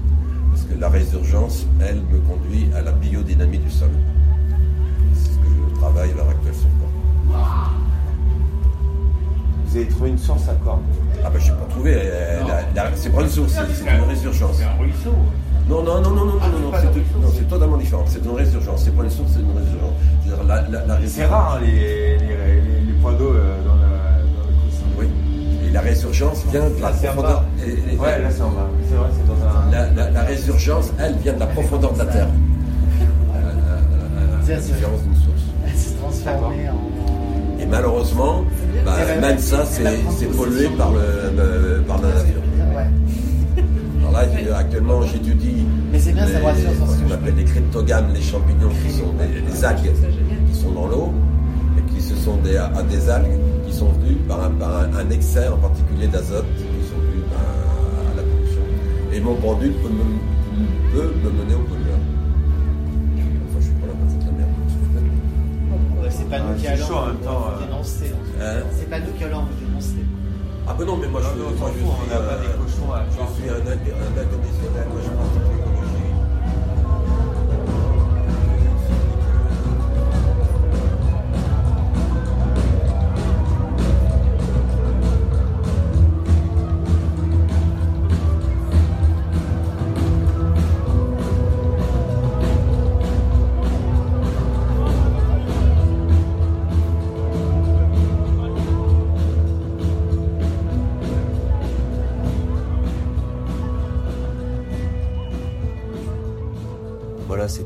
parce 0.50 0.62
que 0.64 0.78
la 0.78 0.88
résurgence, 0.88 1.66
elle, 1.80 1.96
me 1.96 2.18
conduit 2.20 2.68
à 2.74 2.82
la 2.82 2.92
biodynamie 2.92 3.58
du 3.58 3.70
sol. 3.70 3.90
C'est 5.14 5.32
ce 5.32 5.38
que 5.38 5.44
je 5.46 5.80
travaille 5.80 6.10
à 6.12 6.14
l'heure 6.14 6.28
actuelle 6.28 6.54
sur 6.54 6.68
quoi. 6.78 7.38
Vous 9.66 9.76
avez 9.76 9.88
trouvé 9.88 10.10
une 10.10 10.18
source 10.18 10.48
à 10.48 10.54
corps 10.54 10.82
Ah 11.24 11.30
ben 11.30 11.38
je 11.40 11.50
n'ai 11.50 11.58
pas 11.58 11.64
trouvé, 11.70 12.10
c'est 12.94 13.10
pas 13.12 13.22
une 13.22 13.28
source, 13.28 13.52
c'est 13.52 13.90
une 13.96 14.02
résurgence. 14.02 14.56
C'est 14.58 14.64
un 14.64 14.76
ruisseau. 14.78 15.14
Non, 15.68 15.82
non, 15.82 16.00
non, 16.00 16.10
non, 16.10 16.24
non, 16.24 16.24
non, 16.24 16.32
non, 16.34 16.58
non, 16.58 16.72
c'est 16.74 16.92
tout- 16.92 17.20
non, 17.20 17.28
c'est 17.32 17.48
totalement 17.48 17.76
différent. 17.76 18.04
C'est 18.06 18.24
une 18.24 18.32
résurgence, 18.32 18.82
c'est 18.84 18.90
pas 18.96 19.04
une 19.04 19.10
source, 19.10 19.30
c'est 19.32 19.40
une 19.40 19.56
résurgence. 19.56 19.94
C'est-à-dire 20.36 20.46
la, 20.70 20.78
la, 20.86 20.86
la 21.00 21.06
C'est 21.06 21.24
rare 21.26 21.54
hein, 21.56 21.60
les, 21.64 21.72
les, 21.72 22.18
les, 22.18 22.86
les 22.86 22.92
points 23.00 23.12
d'eau 23.12 23.32
euh, 23.34 23.54
dans, 23.66 23.74
le 23.74 24.64
coussin. 24.64 24.84
Oui. 24.98 25.06
Et 25.66 25.70
la 25.72 25.80
résurgence 25.80 26.44
vient 26.50 26.68
de 26.68 26.80
la 26.80 26.88
en 26.88 26.92
profondeur. 26.92 27.44
et- 27.64 27.94
et- 27.94 27.98
Ouais, 27.98 28.22
là 28.22 28.28
c'est 28.30 28.42
en 28.42 28.50
bas. 28.50 28.68
C'est 28.88 28.94
vrai, 28.94 29.08
c'est 29.16 29.26
dans 29.26 29.34
un. 29.46 29.70
La, 29.70 29.90
la- 30.04 30.10
la 30.10 30.22
résurgence, 30.22 30.92
elle, 30.98 31.14
vient 31.16 31.34
de 31.34 31.40
la 31.40 31.46
profondeur 31.46 31.92
de 31.92 31.98
la 31.98 32.04
terre. 32.06 32.26
Euh, 32.26 33.38
euh, 33.38 34.48
la 34.48 34.56
différence 34.56 35.02
d'une 35.02 35.14
source. 35.14 35.42
Elle 35.66 35.74
s'est 35.76 35.94
transformée 35.94 36.68
en. 36.68 37.60
Et 37.60 37.66
malheureusement, 37.66 38.44
bah, 38.84 38.92
même 39.20 39.38
ça, 39.38 39.64
c'est 39.64 40.26
pollué 40.36 40.68
par, 40.76 40.90
le, 40.92 40.98
le- 41.36 41.82
par 41.82 42.00
la 42.02 42.08
nature. 42.08 42.42
Ouais. 42.74 42.86
Alors 44.14 44.22
là, 44.22 44.28
j'ai- 44.38 44.50
actuellement, 44.52 45.02
j'étudie 45.02 45.64
Mais 45.90 45.98
c'est 45.98 46.12
bien, 46.12 46.26
ça 46.26 46.32
les- 46.34 46.38
me 46.40 46.44
rassure 46.44 46.70
sur 46.74 46.86
ce 46.90 47.02
qu'on 47.02 47.10
appelle 47.12 47.34
les 47.36 47.44
cryptogames, 47.44 48.12
les 48.14 48.20
champignons 48.20 48.68
qui 48.84 48.90
sont 48.92 49.12
des, 49.14 49.40
des 49.40 49.64
algues 49.64 49.92
qui 50.48 50.54
sont 50.54 50.70
dans 50.72 50.86
l'eau 50.86 51.12
et 51.78 51.92
qui 51.94 52.00
ce 52.02 52.14
sont 52.16 52.36
des, 52.36 52.56
à 52.56 52.82
des 52.82 53.08
algues 53.08 53.38
qui 53.66 53.72
sont 53.74 53.88
venues 53.92 54.16
par 54.28 54.44
un, 54.44 54.50
par 54.50 54.70
un, 54.82 54.94
un 54.96 55.10
excès 55.10 55.48
en 55.48 55.56
particulier 55.56 56.08
d'azote 56.08 56.44
qui 56.56 56.62
sont 56.88 57.00
venues 57.00 57.24
ben, 57.30 58.12
à 58.12 58.16
la 58.16 58.22
pollution. 58.22 58.62
Et 59.14 59.20
mon 59.20 59.34
pendule 59.36 59.72
peut 59.74 59.88
me, 59.88 60.04
peut 60.92 61.12
me 61.24 61.30
mener 61.30 61.54
au 61.54 61.64
pollueur. 61.64 61.98
Enfin, 63.48 63.58
je 63.60 63.64
suis 63.64 63.72
pas 63.74 63.86
là 63.86 63.92
pour 63.94 64.10
foutre 64.10 64.26
la 64.26 64.32
merde. 64.32 66.02
Ouais, 66.02 66.08
c'est 66.10 66.28
pas 66.28 66.38
nous 66.40 66.54
qui 66.60 66.66
allons 66.66 66.98
euh. 66.98 67.64
dénoncer. 67.66 68.12
Hein 68.42 68.60
C'est 68.78 68.90
pas 68.90 68.98
nous 69.00 69.12
qui 69.16 69.24
allons. 69.24 69.44
Ah 70.66 70.74
ben 70.78 70.84
non, 70.86 70.96
mais 70.96 71.08
moi 71.08 71.20
je, 71.20 71.38
Non, 71.38 71.50
moi, 71.58 71.70
suis, 71.74 71.82
on 71.84 72.06
n'a 72.06 72.20
pas 72.20 72.36
des 72.38 72.46
cochons 72.56 72.92
à 72.92 73.04
je 73.10 73.40
suis 73.40 73.50
un, 73.50 73.54
un 73.54 73.76
l'écologie. 73.84 75.41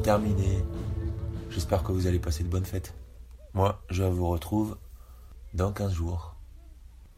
Terminé. 0.06 0.64
J'espère 1.50 1.82
que 1.82 1.90
vous 1.90 2.06
allez 2.06 2.20
passer 2.20 2.44
de 2.44 2.48
bonnes 2.48 2.64
fêtes. 2.64 2.94
Moi, 3.54 3.82
je 3.90 4.04
vous 4.04 4.28
retrouve 4.28 4.78
dans 5.52 5.72
15 5.72 5.92
jours. 5.92 6.36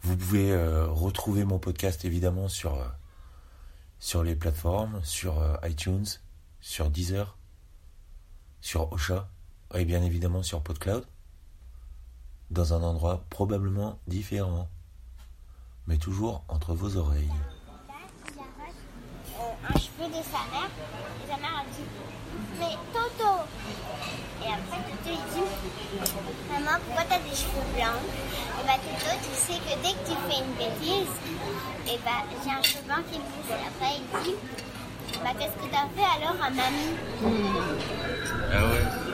Vous 0.00 0.16
pouvez 0.16 0.52
euh, 0.52 0.86
retrouver 0.86 1.44
mon 1.44 1.58
podcast 1.58 2.06
évidemment 2.06 2.48
sur, 2.48 2.76
euh, 2.76 2.86
sur 3.98 4.22
les 4.24 4.34
plateformes, 4.34 5.00
sur 5.04 5.38
euh, 5.38 5.54
iTunes, 5.64 6.06
sur 6.62 6.88
Deezer, 6.88 7.36
sur 8.62 8.90
Ocha 8.90 9.28
et 9.74 9.84
bien 9.84 10.02
évidemment 10.02 10.42
sur 10.42 10.62
PodCloud. 10.62 11.04
Dans 12.50 12.72
un 12.72 12.82
endroit 12.82 13.26
probablement 13.28 13.98
différent, 14.06 14.66
mais 15.86 15.98
toujours 15.98 16.42
entre 16.48 16.72
vos 16.72 16.96
oreilles. 16.96 17.28
euh, 19.40 19.68
un 19.68 19.78
cheveu 19.78 20.08
de 20.08 20.22
sa 20.22 20.40
mère. 20.50 20.70
Et 21.22 21.30
sa 21.30 21.36
mère 21.36 21.58
a 21.58 21.64
dit 21.64 21.84
Mais 22.58 22.76
Toto. 22.92 23.32
Et 24.42 24.50
après, 24.50 24.80
Toto 24.88 25.10
il 25.10 25.24
dit 25.32 25.48
Maman, 26.52 26.78
pourquoi 26.86 27.04
t'as 27.08 27.18
des 27.18 27.34
cheveux 27.36 27.66
blancs? 27.74 28.02
Et 28.58 28.66
bah, 28.66 28.78
Toto, 28.82 29.10
tu 29.22 29.32
sais 29.34 29.58
que 29.58 29.74
dès 29.82 29.92
que 29.94 30.02
tu 30.08 30.16
fais 30.28 30.40
une 30.42 30.54
bêtise, 30.54 31.14
et 31.86 31.98
bah, 32.04 32.22
j'ai 32.44 32.50
un 32.50 32.62
cheveu 32.62 32.82
blanc 32.86 33.02
qui 33.10 33.18
me 33.18 33.24
pousse. 33.24 33.50
Et 33.50 33.66
après, 33.66 33.92
il 33.98 34.24
dit 34.24 34.36
Bah, 35.22 35.30
qu'est-ce 35.38 35.56
que 35.56 35.70
t'as 35.70 35.88
fait 35.94 36.08
alors 36.16 36.36
à 36.42 36.50
mamie? 36.50 36.94
Ah 38.52 38.64
ouais 38.66 39.07